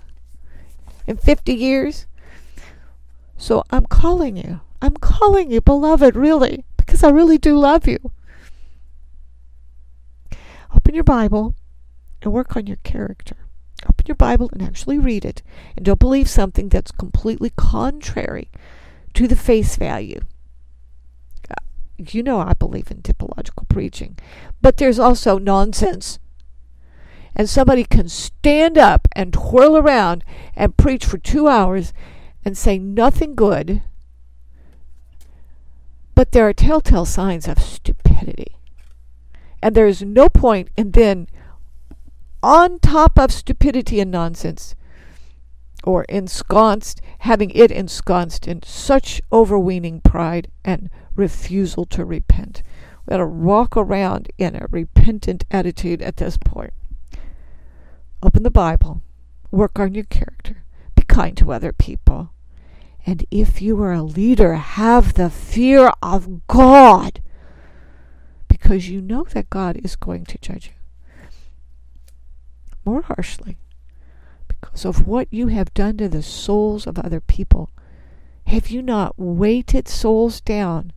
in 1.06 1.16
50 1.16 1.54
years? 1.54 2.06
So 3.36 3.64
I'm 3.70 3.86
calling 3.86 4.36
you. 4.36 4.60
I'm 4.80 4.96
calling 4.96 5.50
you, 5.50 5.60
beloved, 5.60 6.16
really, 6.16 6.64
because 6.76 7.02
I 7.02 7.08
really 7.10 7.38
do 7.38 7.58
love 7.58 7.88
you. 7.88 8.12
Open 10.82 10.96
your 10.96 11.04
Bible 11.04 11.54
and 12.22 12.32
work 12.32 12.56
on 12.56 12.66
your 12.66 12.78
character. 12.82 13.36
Open 13.84 14.04
your 14.08 14.16
Bible 14.16 14.50
and 14.52 14.60
actually 14.60 14.98
read 14.98 15.24
it. 15.24 15.40
And 15.76 15.84
don't 15.86 16.00
believe 16.00 16.28
something 16.28 16.68
that's 16.68 16.90
completely 16.90 17.50
contrary 17.50 18.50
to 19.14 19.28
the 19.28 19.36
face 19.36 19.76
value. 19.76 20.22
Uh, 21.48 21.54
you 21.96 22.24
know 22.24 22.40
I 22.40 22.54
believe 22.54 22.90
in 22.90 23.00
typological 23.00 23.68
preaching. 23.68 24.18
But 24.60 24.78
there's 24.78 24.98
also 24.98 25.38
nonsense. 25.38 26.18
And 27.36 27.48
somebody 27.48 27.84
can 27.84 28.08
stand 28.08 28.76
up 28.76 29.06
and 29.12 29.32
twirl 29.32 29.76
around 29.76 30.24
and 30.56 30.76
preach 30.76 31.04
for 31.04 31.18
two 31.18 31.46
hours 31.46 31.92
and 32.44 32.58
say 32.58 32.76
nothing 32.76 33.36
good. 33.36 33.82
But 36.16 36.32
there 36.32 36.48
are 36.48 36.52
telltale 36.52 37.04
signs 37.04 37.46
of 37.46 37.60
stupidity. 37.60 38.56
And 39.62 39.74
there 39.74 39.86
is 39.86 40.02
no 40.02 40.28
point 40.28 40.68
in 40.76 40.90
then, 40.90 41.28
on 42.42 42.80
top 42.80 43.18
of 43.18 43.30
stupidity 43.30 44.00
and 44.00 44.10
nonsense, 44.10 44.74
or 45.84 46.04
ensconced, 46.04 47.00
having 47.20 47.50
it 47.50 47.70
ensconced 47.70 48.48
in 48.48 48.62
such 48.62 49.22
overweening 49.32 50.00
pride 50.00 50.50
and 50.64 50.90
refusal 51.14 51.84
to 51.86 52.04
repent. 52.04 52.62
We 53.08 53.16
to 53.16 53.26
walk 53.26 53.76
around 53.76 54.28
in 54.38 54.56
a 54.56 54.66
repentant 54.70 55.44
attitude 55.50 56.02
at 56.02 56.16
this 56.16 56.36
point. 56.36 56.72
Open 58.22 58.42
the 58.42 58.50
Bible, 58.50 59.02
work 59.50 59.78
on 59.78 59.94
your 59.94 60.04
character, 60.04 60.64
be 60.94 61.02
kind 61.02 61.36
to 61.36 61.52
other 61.52 61.72
people. 61.72 62.32
And 63.04 63.26
if 63.30 63.60
you 63.60 63.80
are 63.82 63.92
a 63.92 64.02
leader, 64.02 64.54
have 64.54 65.14
the 65.14 65.30
fear 65.30 65.92
of 66.00 66.46
God 66.46 67.20
because 68.62 68.88
you 68.88 69.00
know 69.00 69.24
that 69.24 69.50
God 69.50 69.76
is 69.82 69.96
going 69.96 70.24
to 70.26 70.38
judge 70.38 70.68
you 70.68 70.72
more 72.84 73.02
harshly 73.02 73.58
because 74.46 74.84
of 74.84 75.06
what 75.06 75.26
you 75.30 75.48
have 75.48 75.74
done 75.74 75.96
to 75.96 76.08
the 76.08 76.22
souls 76.22 76.86
of 76.86 76.98
other 76.98 77.20
people. 77.20 77.70
Have 78.46 78.68
you 78.68 78.80
not 78.82 79.18
weighted 79.18 79.88
souls 79.88 80.40
down? 80.40 80.92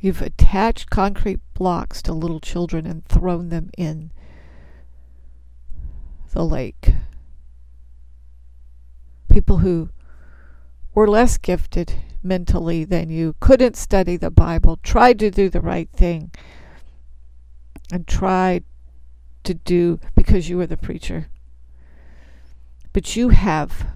You've 0.00 0.22
attached 0.22 0.90
concrete 0.90 1.40
blocks 1.54 2.02
to 2.02 2.12
little 2.12 2.40
children 2.40 2.86
and 2.86 3.04
thrown 3.06 3.48
them 3.48 3.70
in 3.76 4.12
the 6.32 6.44
lake. 6.44 6.92
People 9.28 9.58
who 9.58 9.90
were 10.98 11.08
less 11.08 11.38
gifted 11.38 11.94
mentally 12.24 12.82
than 12.82 13.08
you, 13.08 13.36
couldn't 13.38 13.76
study 13.76 14.16
the 14.16 14.32
Bible, 14.32 14.76
tried 14.82 15.16
to 15.20 15.30
do 15.30 15.48
the 15.48 15.60
right 15.60 15.88
thing, 15.92 16.32
and 17.92 18.04
tried 18.04 18.64
to 19.44 19.54
do 19.54 20.00
because 20.16 20.48
you 20.48 20.56
were 20.56 20.66
the 20.66 20.76
preacher. 20.76 21.28
But 22.92 23.14
you 23.14 23.28
have 23.28 23.86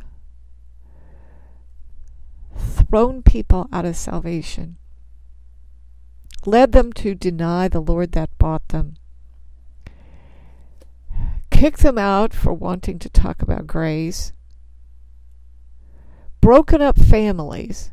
thrown 2.56 3.24
people 3.24 3.68
out 3.72 3.84
of 3.84 3.96
salvation, 3.96 4.76
led 6.46 6.70
them 6.70 6.92
to 6.92 7.16
deny 7.16 7.66
the 7.66 7.80
Lord 7.80 8.12
that 8.12 8.38
bought 8.38 8.68
them, 8.68 8.94
kicked 11.50 11.80
them 11.80 11.98
out 11.98 12.32
for 12.32 12.52
wanting 12.52 13.00
to 13.00 13.10
talk 13.10 13.42
about 13.42 13.66
grace, 13.66 14.32
broken 16.42 16.82
up 16.82 16.98
families, 16.98 17.90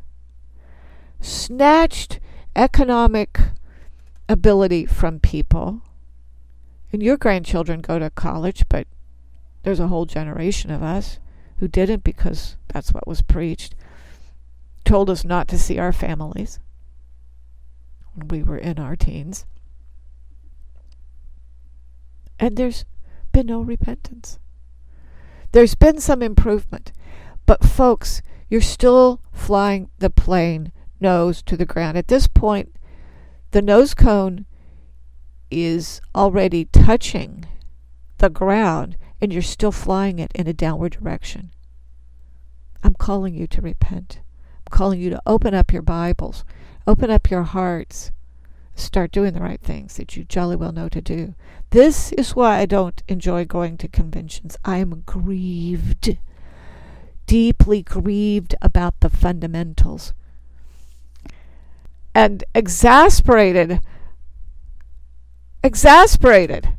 snatched 1.20 2.20
economic 2.54 3.40
ability 4.28 4.84
from 4.84 5.18
people 5.18 5.80
and 6.92 7.02
your 7.02 7.16
grandchildren 7.16 7.80
go 7.80 7.98
to 7.98 8.10
college, 8.10 8.64
but 8.68 8.86
there's 9.62 9.80
a 9.80 9.88
whole 9.88 10.06
generation 10.06 10.70
of 10.70 10.82
us 10.82 11.18
who 11.58 11.68
didn't 11.68 12.04
because 12.04 12.56
that's 12.68 12.92
what 12.92 13.06
was 13.06 13.22
preached. 13.22 13.74
Told 14.84 15.08
us 15.08 15.24
not 15.24 15.46
to 15.48 15.58
see 15.58 15.78
our 15.78 15.92
families 15.92 16.58
when 18.14 18.28
we 18.28 18.42
were 18.42 18.58
in 18.58 18.78
our 18.78 18.96
teens. 18.96 19.46
And 22.38 22.56
there's 22.56 22.84
been 23.32 23.46
no 23.46 23.60
repentance. 23.60 24.38
There's 25.52 25.74
been 25.74 26.00
some 26.00 26.22
improvement. 26.22 26.92
But, 27.46 27.62
folks, 27.62 28.22
you're 28.50 28.60
still 28.60 29.20
flying 29.32 29.88
the 29.98 30.10
plane 30.10 30.72
nose 31.00 31.40
to 31.42 31.56
the 31.56 31.64
ground. 31.64 31.96
At 31.96 32.08
this 32.08 32.26
point, 32.26 32.74
the 33.52 33.62
nose 33.62 33.94
cone 33.94 34.44
is 35.50 36.00
already 36.14 36.66
touching 36.66 37.46
the 38.18 38.28
ground 38.28 38.96
and 39.20 39.32
you're 39.32 39.42
still 39.42 39.72
flying 39.72 40.18
it 40.18 40.32
in 40.34 40.46
a 40.46 40.52
downward 40.52 40.92
direction. 40.92 41.50
I'm 42.82 42.94
calling 42.94 43.34
you 43.34 43.46
to 43.48 43.60
repent. 43.60 44.20
I'm 44.66 44.76
calling 44.76 45.00
you 45.00 45.10
to 45.10 45.22
open 45.26 45.54
up 45.54 45.72
your 45.72 45.82
Bibles, 45.82 46.44
open 46.86 47.10
up 47.10 47.30
your 47.30 47.42
hearts, 47.42 48.10
start 48.74 49.12
doing 49.12 49.32
the 49.32 49.42
right 49.42 49.60
things 49.60 49.96
that 49.96 50.16
you 50.16 50.24
jolly 50.24 50.56
well 50.56 50.72
know 50.72 50.88
to 50.88 51.00
do. 51.00 51.34
This 51.70 52.12
is 52.12 52.34
why 52.34 52.58
I 52.58 52.66
don't 52.66 53.02
enjoy 53.08 53.44
going 53.44 53.76
to 53.78 53.88
conventions. 53.88 54.56
I 54.64 54.78
am 54.78 55.02
grieved, 55.06 56.18
deeply 57.30 57.80
grieved 57.80 58.56
about 58.60 58.98
the 58.98 59.08
fundamentals, 59.08 60.12
and 62.12 62.42
exasperated 62.56 63.80
exasperated. 65.62 66.70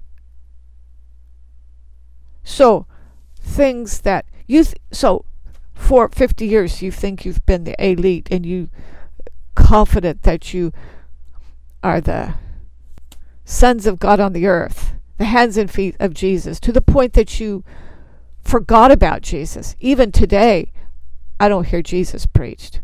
So, 2.44 2.86
things 3.40 4.02
that 4.02 4.26
you 4.46 4.66
th- 4.66 4.76
so 4.92 5.24
for 5.74 6.10
50 6.10 6.46
years 6.46 6.82
you 6.82 6.92
think 6.92 7.24
you've 7.24 7.46
been 7.46 7.64
the 7.64 7.76
elite 7.82 8.28
and 8.30 8.46
you 8.46 8.70
confident 9.56 10.24
that 10.24 10.54
you 10.54 10.74
are 11.82 12.02
the 12.02 12.34
sons 13.46 13.88
of 13.88 14.00
God 14.00 14.20
on 14.20 14.34
the 14.34 14.48
earth, 14.48 14.96
the 15.18 15.24
hands 15.24 15.56
and 15.56 15.72
feet 15.72 15.96
of 15.98 16.14
Jesus, 16.14 16.60
to 16.60 16.74
the 16.74 16.82
point 16.82 17.14
that 17.14 17.40
you 17.40 17.64
forgot 18.44 18.92
about 18.92 19.22
Jesus. 19.22 19.76
Even 19.80 20.12
today, 20.12 20.72
I 21.40 21.50
don't 21.50 21.68
hear 21.68 21.82
Jesus 21.82 22.26
preached 22.26 22.82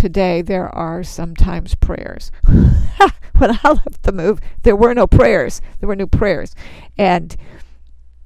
today 0.00 0.40
there 0.40 0.74
are 0.74 1.04
sometimes 1.04 1.74
prayers. 1.74 2.32
when 2.44 3.58
I 3.62 3.68
left 3.68 4.02
the 4.02 4.12
move, 4.12 4.40
there 4.62 4.76
were 4.76 4.94
no 4.94 5.06
prayers. 5.06 5.60
There 5.78 5.88
were 5.88 5.96
no 5.96 6.06
prayers. 6.06 6.54
And 6.96 7.36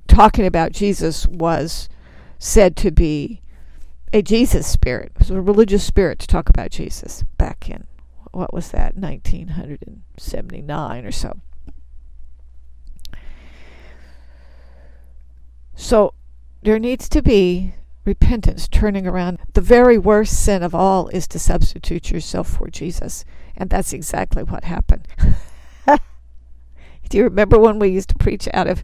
talking 0.07 0.47
about 0.47 0.71
Jesus 0.71 1.27
was 1.27 1.89
said 2.39 2.77
to 2.77 2.93
be 2.93 3.43
a 4.13 4.23
Jesus 4.23 4.69
spirit. 4.69 5.11
It 5.17 5.19
was 5.19 5.31
a 5.31 5.41
religious 5.41 5.85
spirit 5.85 6.21
to 6.21 6.29
talk 6.29 6.49
about 6.49 6.71
Jesus 6.71 7.25
back 7.39 7.69
in, 7.69 7.89
what 8.31 8.55
was 8.55 8.71
that, 8.71 8.97
1979 8.97 11.05
or 11.05 11.13
so. 11.13 11.41
So 15.75 16.15
there 16.65 16.79
needs 16.79 17.09
to 17.11 17.23
be 17.23 17.75
repentance, 18.05 18.69
turning 18.69 19.07
around. 19.07 19.39
The 19.53 19.61
very 19.61 19.99
worst 19.99 20.43
sin 20.43 20.63
of 20.63 20.75
all 20.75 21.09
is 21.09 21.29
to 21.29 21.39
substitute 21.39 22.11
yourself 22.11 22.49
for 22.49 22.69
Jesus. 22.69 23.25
And 23.57 23.71
that's 23.71 23.93
exactly 23.93 24.43
what 24.43 24.65
happened. 24.65 25.07
Do 27.09 27.19
you 27.19 27.25
remember 27.25 27.59
when 27.59 27.79
we 27.79 27.89
used 27.89 28.09
to 28.11 28.15
preach 28.17 28.49
out 28.53 28.67
of, 28.67 28.83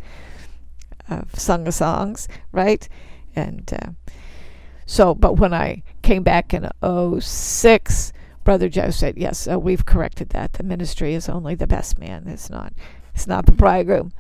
of 1.09 1.39
Song 1.39 1.66
of 1.66 1.74
Songs, 1.74 2.28
right? 2.53 2.87
And 3.35 3.72
uh, 3.72 3.91
so, 4.87 5.14
but 5.14 5.39
when 5.39 5.55
I 5.55 5.83
came 6.03 6.22
back 6.22 6.53
in 6.53 6.68
06, 6.83 8.12
Brother 8.45 8.68
Joe 8.68 8.91
said, 8.91 9.16
Yes, 9.16 9.49
uh, 9.49 9.59
we've 9.59 9.87
corrected 9.87 10.31
that. 10.31 10.55
The 10.55 10.62
ministry 10.62 11.14
is 11.14 11.28
only 11.28 11.55
the 11.55 11.66
best 11.66 11.99
man. 11.99 12.26
It's 12.28 12.51
not, 12.51 12.72
it's 13.14 13.26
not 13.26 13.47
the 13.47 13.53
bridegroom. 13.53 14.12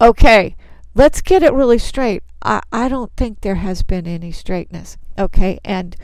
Okay, 0.00 0.56
let's 0.98 1.22
get 1.22 1.44
it 1.44 1.52
really 1.52 1.78
straight. 1.78 2.24
I, 2.42 2.60
I 2.72 2.88
don't 2.88 3.12
think 3.16 3.40
there 3.40 3.54
has 3.54 3.82
been 3.82 4.06
any 4.06 4.32
straightness. 4.32 4.98
Okay. 5.16 5.60
And, 5.64 5.96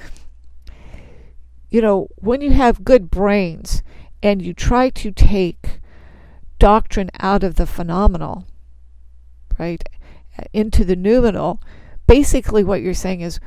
you 1.68 1.82
know, 1.82 2.08
when 2.14 2.40
you 2.40 2.52
have 2.52 2.84
good 2.84 3.10
brains 3.10 3.82
and 4.22 4.40
you 4.40 4.54
try 4.54 4.88
to 4.90 5.10
take 5.10 5.80
doctrine 6.60 7.10
out 7.18 7.42
of 7.42 7.56
the 7.56 7.66
phenomenal, 7.66 8.46
right, 9.58 9.82
into 10.52 10.84
the 10.84 10.96
noumenal, 10.96 11.60
basically 12.06 12.62
what 12.62 12.80
you're 12.80 12.94
saying 12.94 13.20
is 13.20 13.40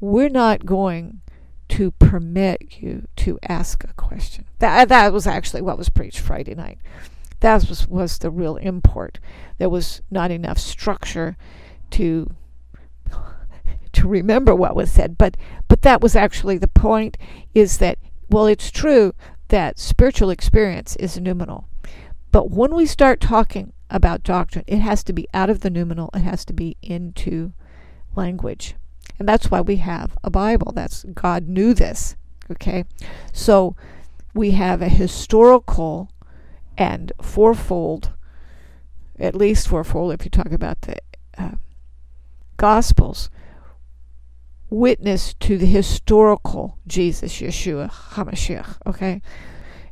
we're 0.00 0.30
not 0.30 0.64
going 0.64 1.20
to 1.68 1.90
permit 1.92 2.78
you 2.80 3.06
to 3.16 3.38
ask 3.46 3.84
a 3.84 3.92
question. 3.92 4.46
That 4.58 4.88
that 4.88 5.12
was 5.12 5.26
actually 5.26 5.60
what 5.60 5.76
was 5.76 5.90
preached 5.90 6.20
Friday 6.20 6.54
night. 6.54 6.78
That 7.40 7.68
was 7.68 7.86
was 7.86 8.18
the 8.18 8.30
real 8.30 8.56
import. 8.56 9.18
There 9.58 9.68
was 9.68 10.02
not 10.10 10.30
enough 10.30 10.58
structure 10.58 11.36
to 11.90 12.34
to 13.92 14.08
remember 14.08 14.54
what 14.54 14.76
was 14.76 14.90
said, 14.90 15.16
but 15.18 15.36
but 15.68 15.82
that 15.82 16.00
was 16.00 16.16
actually 16.16 16.58
the 16.58 16.68
point 16.68 17.16
is 17.54 17.78
that 17.78 17.98
well 18.28 18.46
it's 18.46 18.70
true 18.70 19.14
that 19.48 19.78
spiritual 19.78 20.30
experience 20.30 20.96
is 20.96 21.18
noumenal. 21.18 21.68
But 22.30 22.50
when 22.50 22.74
we 22.74 22.86
start 22.86 23.20
talking 23.20 23.72
about 23.90 24.22
doctrine, 24.22 24.64
it 24.66 24.78
has 24.78 25.02
to 25.04 25.12
be 25.12 25.26
out 25.32 25.50
of 25.50 25.60
the 25.60 25.70
noumenal, 25.70 26.10
it 26.14 26.20
has 26.20 26.44
to 26.46 26.52
be 26.52 26.76
into 26.82 27.52
language. 28.14 28.74
And 29.18 29.28
that's 29.28 29.50
why 29.50 29.60
we 29.60 29.76
have 29.76 30.16
a 30.22 30.30
Bible. 30.30 30.72
That's 30.72 31.04
God 31.14 31.48
knew 31.48 31.74
this. 31.74 32.16
Okay? 32.50 32.84
So 33.32 33.74
we 34.34 34.52
have 34.52 34.82
a 34.82 34.88
historical 34.88 36.10
and 36.78 37.12
fourfold, 37.20 38.12
at 39.18 39.34
least 39.34 39.68
fourfold 39.68 40.14
if 40.14 40.24
you 40.24 40.30
talk 40.30 40.52
about 40.52 40.80
the 40.82 40.96
uh, 41.36 41.56
Gospels, 42.56 43.28
witness 44.70 45.34
to 45.34 45.58
the 45.58 45.66
historical 45.66 46.78
Jesus, 46.86 47.40
Yeshua 47.40 47.90
HaMashiach. 47.90 48.76
Okay? 48.86 49.20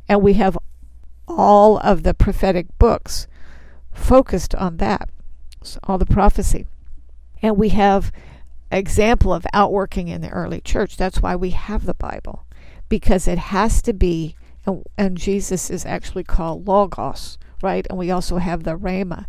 And 0.08 0.22
we 0.22 0.34
have 0.34 0.56
all 1.28 1.78
of 1.78 2.04
the 2.04 2.14
prophetic 2.14 2.66
books 2.78 3.26
focused 3.92 4.54
on 4.54 4.76
that, 4.76 5.10
all 5.84 5.98
the 5.98 6.06
prophecy. 6.06 6.66
And 7.42 7.56
we 7.56 7.70
have 7.70 8.12
example 8.70 9.32
of 9.32 9.46
outworking 9.52 10.08
in 10.08 10.20
the 10.20 10.30
early 10.30 10.60
church. 10.60 10.96
That's 10.96 11.20
why 11.20 11.34
we 11.36 11.50
have 11.50 11.84
the 11.84 11.94
Bible, 11.94 12.46
because 12.88 13.26
it 13.26 13.38
has 13.38 13.82
to 13.82 13.92
be, 13.92 14.36
and, 14.66 14.84
and 14.98 15.16
Jesus 15.16 15.70
is 15.70 15.86
actually 15.86 16.24
called 16.24 16.66
Logos, 16.66 17.38
right? 17.62 17.86
And 17.88 17.98
we 17.98 18.10
also 18.10 18.38
have 18.38 18.64
the 18.64 18.76
Rhema. 18.76 19.26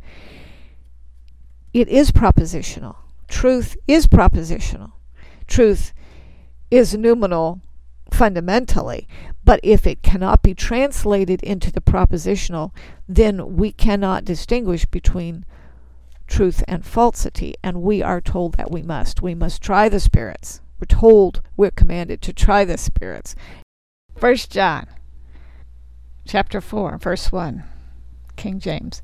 It 1.74 1.88
is 1.88 2.12
propositional. 2.12 2.96
Truth 3.28 3.78
is 3.88 4.08
propositional. 4.08 4.94
Truth 5.48 5.94
is 6.72 6.96
noumenal 6.96 7.62
fundamentally. 8.12 9.08
But 9.44 9.60
if 9.64 9.86
it 9.86 10.02
cannot 10.02 10.42
be 10.42 10.54
translated 10.54 11.44
into 11.44 11.72
the 11.72 11.82
propositional, 11.82 12.72
then 13.08 13.56
we 13.56 13.72
cannot 13.72 14.26
distinguish 14.26 14.86
between 14.86 15.46
truth 16.26 16.64
and 16.68 16.86
falsity, 16.86 17.56
and 17.64 17.82
we 17.82 18.04
are 18.04 18.20
told 18.20 18.56
that 18.56 18.70
we 18.70 18.82
must. 18.82 19.22
We 19.22 19.34
must 19.34 19.62
try 19.62 19.88
the 19.88 20.00
spirits. 20.00 20.62
We're 20.80 20.86
told, 20.86 21.42
we're 21.56 21.72
commanded 21.72 22.22
to 22.24 22.34
try 22.34 22.66
the 22.66 22.78
spirits. 22.78 23.36
First 24.16 24.52
John 24.52 24.88
chapter 26.28 26.60
4, 26.60 26.98
verse 26.98 27.32
1, 27.32 27.64
King 28.36 28.60
James 28.60 29.02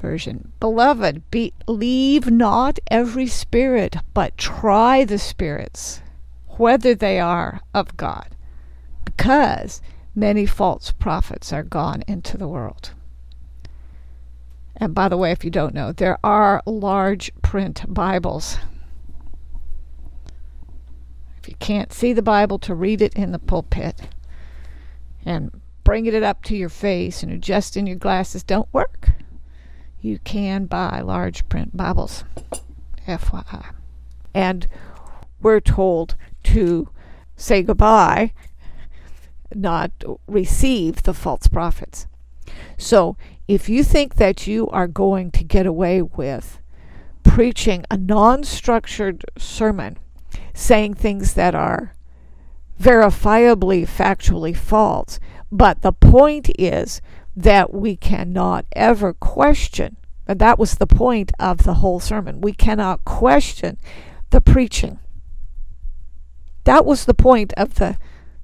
Version. 0.00 0.52
Beloved, 0.58 1.30
believe 1.30 2.30
not 2.30 2.78
every 2.90 3.26
spirit, 3.26 3.96
but 4.12 4.36
try 4.36 5.04
the 5.04 5.18
spirits, 5.18 6.02
whether 6.56 6.94
they 6.94 7.20
are 7.20 7.60
of 7.72 7.96
God, 7.96 8.34
because 9.04 9.80
many 10.14 10.46
false 10.46 10.90
prophets 10.90 11.52
are 11.52 11.62
gone 11.62 12.02
into 12.08 12.36
the 12.36 12.48
world. 12.48 12.92
And 14.76 14.94
by 14.94 15.08
the 15.08 15.18
way, 15.18 15.30
if 15.30 15.44
you 15.44 15.50
don't 15.50 15.74
know, 15.74 15.92
there 15.92 16.18
are 16.24 16.62
large 16.66 17.30
print 17.42 17.84
Bibles. 17.86 18.58
If 21.38 21.48
you 21.48 21.54
can't 21.60 21.92
see 21.92 22.12
the 22.12 22.22
Bible, 22.22 22.58
to 22.60 22.74
read 22.74 23.00
it 23.00 23.14
in 23.14 23.32
the 23.32 23.38
pulpit 23.38 24.08
and 25.24 25.60
bringing 25.90 26.14
it 26.14 26.22
up 26.22 26.44
to 26.44 26.54
your 26.54 26.68
face 26.68 27.20
and 27.20 27.32
adjusting 27.32 27.84
your 27.84 27.96
glasses 27.96 28.44
don't 28.44 28.72
work. 28.72 29.10
You 30.00 30.20
can 30.20 30.66
buy 30.66 31.00
large 31.00 31.48
print 31.48 31.76
Bibles, 31.76 32.22
FYI. 33.08 33.74
And 34.32 34.68
we're 35.42 35.58
told 35.58 36.14
to 36.44 36.90
say 37.34 37.64
goodbye, 37.64 38.32
not 39.52 39.90
receive 40.28 41.02
the 41.02 41.12
false 41.12 41.48
prophets. 41.48 42.06
So 42.78 43.16
if 43.48 43.68
you 43.68 43.82
think 43.82 44.14
that 44.14 44.46
you 44.46 44.68
are 44.68 44.86
going 44.86 45.32
to 45.32 45.42
get 45.42 45.66
away 45.66 46.02
with 46.02 46.60
preaching 47.24 47.84
a 47.90 47.96
non 47.96 48.44
structured 48.44 49.24
sermon, 49.36 49.98
saying 50.54 50.94
things 50.94 51.34
that 51.34 51.56
are 51.56 51.96
verifiably 52.80 53.88
factually 53.88 54.56
false, 54.56 55.18
but 55.50 55.82
the 55.82 55.92
point 55.92 56.50
is 56.58 57.00
that 57.36 57.72
we 57.72 57.96
cannot 57.96 58.66
ever 58.72 59.12
question, 59.12 59.96
and 60.26 60.38
that 60.38 60.58
was 60.58 60.76
the 60.76 60.86
point 60.86 61.32
of 61.38 61.58
the 61.58 61.74
whole 61.74 62.00
sermon, 62.00 62.40
we 62.40 62.52
cannot 62.52 63.04
question 63.04 63.78
the 64.30 64.40
preaching. 64.40 64.98
That 66.64 66.84
was 66.84 67.04
the 67.04 67.14
point 67.14 67.52
of 67.56 67.74
the 67.74 67.96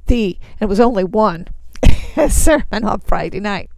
the 0.06 0.38
it 0.60 0.66
was 0.66 0.78
only 0.78 1.02
one 1.02 1.48
sermon 2.28 2.84
on 2.84 3.00
Friday 3.00 3.40
night 3.40 3.70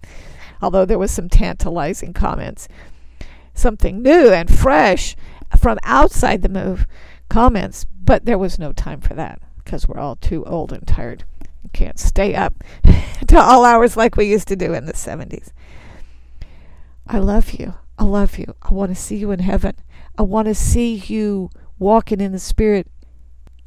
although 0.60 0.84
there 0.84 0.98
was 0.98 1.10
some 1.10 1.28
tantalizing 1.28 2.12
comments. 2.12 2.68
Something 3.54 4.02
new 4.02 4.30
and 4.32 4.52
fresh 4.52 5.16
from 5.56 5.78
outside 5.82 6.42
the 6.42 6.48
move 6.48 6.86
comments, 7.28 7.84
but 7.84 8.24
there 8.24 8.38
was 8.38 8.58
no 8.58 8.72
time 8.72 9.00
for 9.00 9.14
that 9.14 9.40
because 9.64 9.88
we're 9.88 10.00
all 10.00 10.16
too 10.16 10.44
old 10.44 10.72
and 10.72 10.86
tired. 10.86 11.24
You 11.62 11.70
can't 11.72 11.98
stay 11.98 12.34
up 12.34 12.54
to 13.28 13.38
all 13.38 13.64
hours 13.64 13.96
like 13.96 14.16
we 14.16 14.26
used 14.26 14.48
to 14.48 14.56
do 14.56 14.72
in 14.74 14.86
the 14.86 14.92
70s. 14.92 15.52
I 17.06 17.18
love 17.18 17.52
you. 17.52 17.74
I 17.98 18.04
love 18.04 18.38
you. 18.38 18.54
I 18.62 18.72
want 18.72 18.90
to 18.90 19.00
see 19.00 19.16
you 19.16 19.30
in 19.30 19.40
heaven. 19.40 19.74
I 20.16 20.22
want 20.22 20.46
to 20.46 20.54
see 20.54 20.94
you 20.94 21.50
walking 21.78 22.20
in 22.20 22.32
the 22.32 22.38
Spirit 22.38 22.86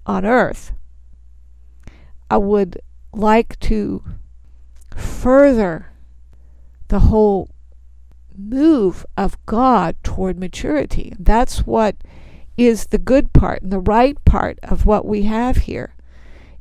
on 0.06 0.26
earth. 0.26 0.74
I 2.30 2.38
would 2.38 2.82
like 3.14 3.60
to 3.62 4.04
further 4.96 5.92
the 6.88 7.00
whole 7.00 7.50
move 8.38 9.06
of 9.18 9.44
God 9.46 9.96
toward 10.04 10.40
maturity. 10.40 11.14
That's 11.20 11.66
what 11.66 11.96
is 12.58 12.88
the 12.88 12.98
good 12.98 13.34
part 13.34 13.62
and 13.64 13.72
the 13.72 13.80
right 13.80 14.24
part 14.26 14.60
of 14.64 14.86
what 14.86 15.06
we 15.06 15.24
have 15.24 15.58
here 15.58 15.96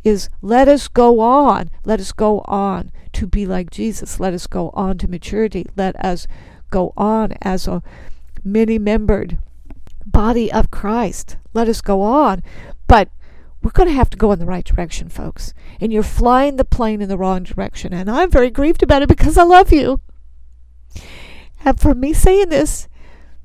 is 0.02 0.28
let 0.40 0.68
us 0.68 0.88
go 0.88 1.20
on 1.20 1.70
let 1.84 2.00
us 2.00 2.12
go 2.12 2.40
on 2.46 2.90
to 3.12 3.26
be 3.26 3.46
like 3.46 3.70
Jesus. 3.70 4.20
Let 4.20 4.34
us 4.34 4.46
go 4.46 4.70
on 4.70 4.98
to 4.98 5.08
maturity. 5.08 5.66
Let 5.76 5.96
us 6.04 6.26
go 6.70 6.92
on 6.96 7.34
as 7.42 7.66
a 7.66 7.82
many 8.44 8.78
membered 8.78 9.38
body 10.06 10.50
of 10.52 10.70
Christ. 10.70 11.36
Let 11.52 11.68
us 11.68 11.80
go 11.80 12.02
on. 12.02 12.42
But 12.86 13.10
we're 13.62 13.72
going 13.72 13.88
to 13.88 13.94
have 13.94 14.10
to 14.10 14.16
go 14.16 14.32
in 14.32 14.38
the 14.38 14.46
right 14.46 14.64
direction 14.64 15.08
folks. 15.08 15.52
And 15.80 15.92
you're 15.92 16.02
flying 16.02 16.56
the 16.56 16.64
plane 16.64 17.02
in 17.02 17.08
the 17.08 17.18
wrong 17.18 17.42
direction. 17.42 17.92
And 17.92 18.10
I'm 18.10 18.30
very 18.30 18.50
grieved 18.50 18.82
about 18.82 19.02
it 19.02 19.08
because 19.08 19.36
I 19.36 19.42
love 19.42 19.72
you. 19.72 20.00
And 21.64 21.78
for 21.78 21.94
me 21.94 22.12
saying 22.12 22.48
this, 22.48 22.88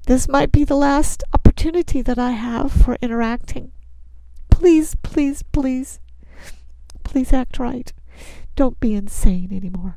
this 0.08 0.30
might 0.30 0.52
be 0.52 0.64
the 0.64 0.76
last 0.76 1.24
opportunity 1.34 2.02
that 2.02 2.20
I 2.20 2.32
have 2.32 2.72
for 2.72 2.98
interacting. 3.02 3.72
Please, 4.50 4.96
please, 5.04 5.44
please, 5.44 6.00
please 7.06 7.32
act 7.32 7.60
right. 7.60 7.94
Don't 8.58 8.78
be 8.82 8.94
insane 8.94 9.54
anymore. 9.54 9.96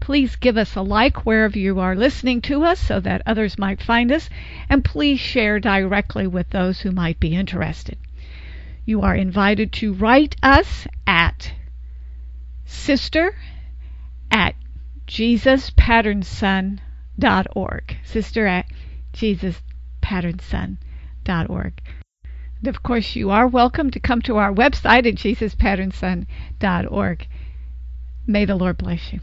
Please 0.00 0.36
give 0.36 0.56
us 0.56 0.76
a 0.76 0.80
like 0.80 1.26
wherever 1.26 1.58
you 1.58 1.80
are 1.80 1.96
listening 1.96 2.40
to 2.42 2.62
us 2.64 2.78
so 2.78 3.00
that 3.00 3.22
others 3.26 3.58
might 3.58 3.82
find 3.82 4.12
us, 4.12 4.30
and 4.70 4.84
please 4.84 5.18
share 5.18 5.58
directly 5.60 6.26
with 6.26 6.48
those 6.50 6.80
who 6.80 6.90
might 6.92 7.20
be 7.20 7.34
interested. 7.34 7.98
You 8.86 9.02
are 9.02 9.14
invited 9.14 9.70
to 9.74 9.92
write 9.92 10.34
us 10.42 10.86
at 11.06 11.52
sister 12.64 13.36
at 14.30 14.54
jesuspatternson.org. 15.06 17.96
Sister 18.04 18.46
at 18.46 18.66
And 21.28 21.70
of 22.66 22.82
course, 22.82 23.14
you 23.14 23.30
are 23.30 23.46
welcome 23.46 23.90
to 23.90 24.00
come 24.00 24.22
to 24.22 24.38
our 24.38 24.52
website 24.52 25.06
at 25.06 25.14
jesuspatternson.org. 25.14 27.28
May 28.26 28.44
the 28.44 28.56
Lord 28.56 28.78
bless 28.78 29.12
you. 29.12 29.20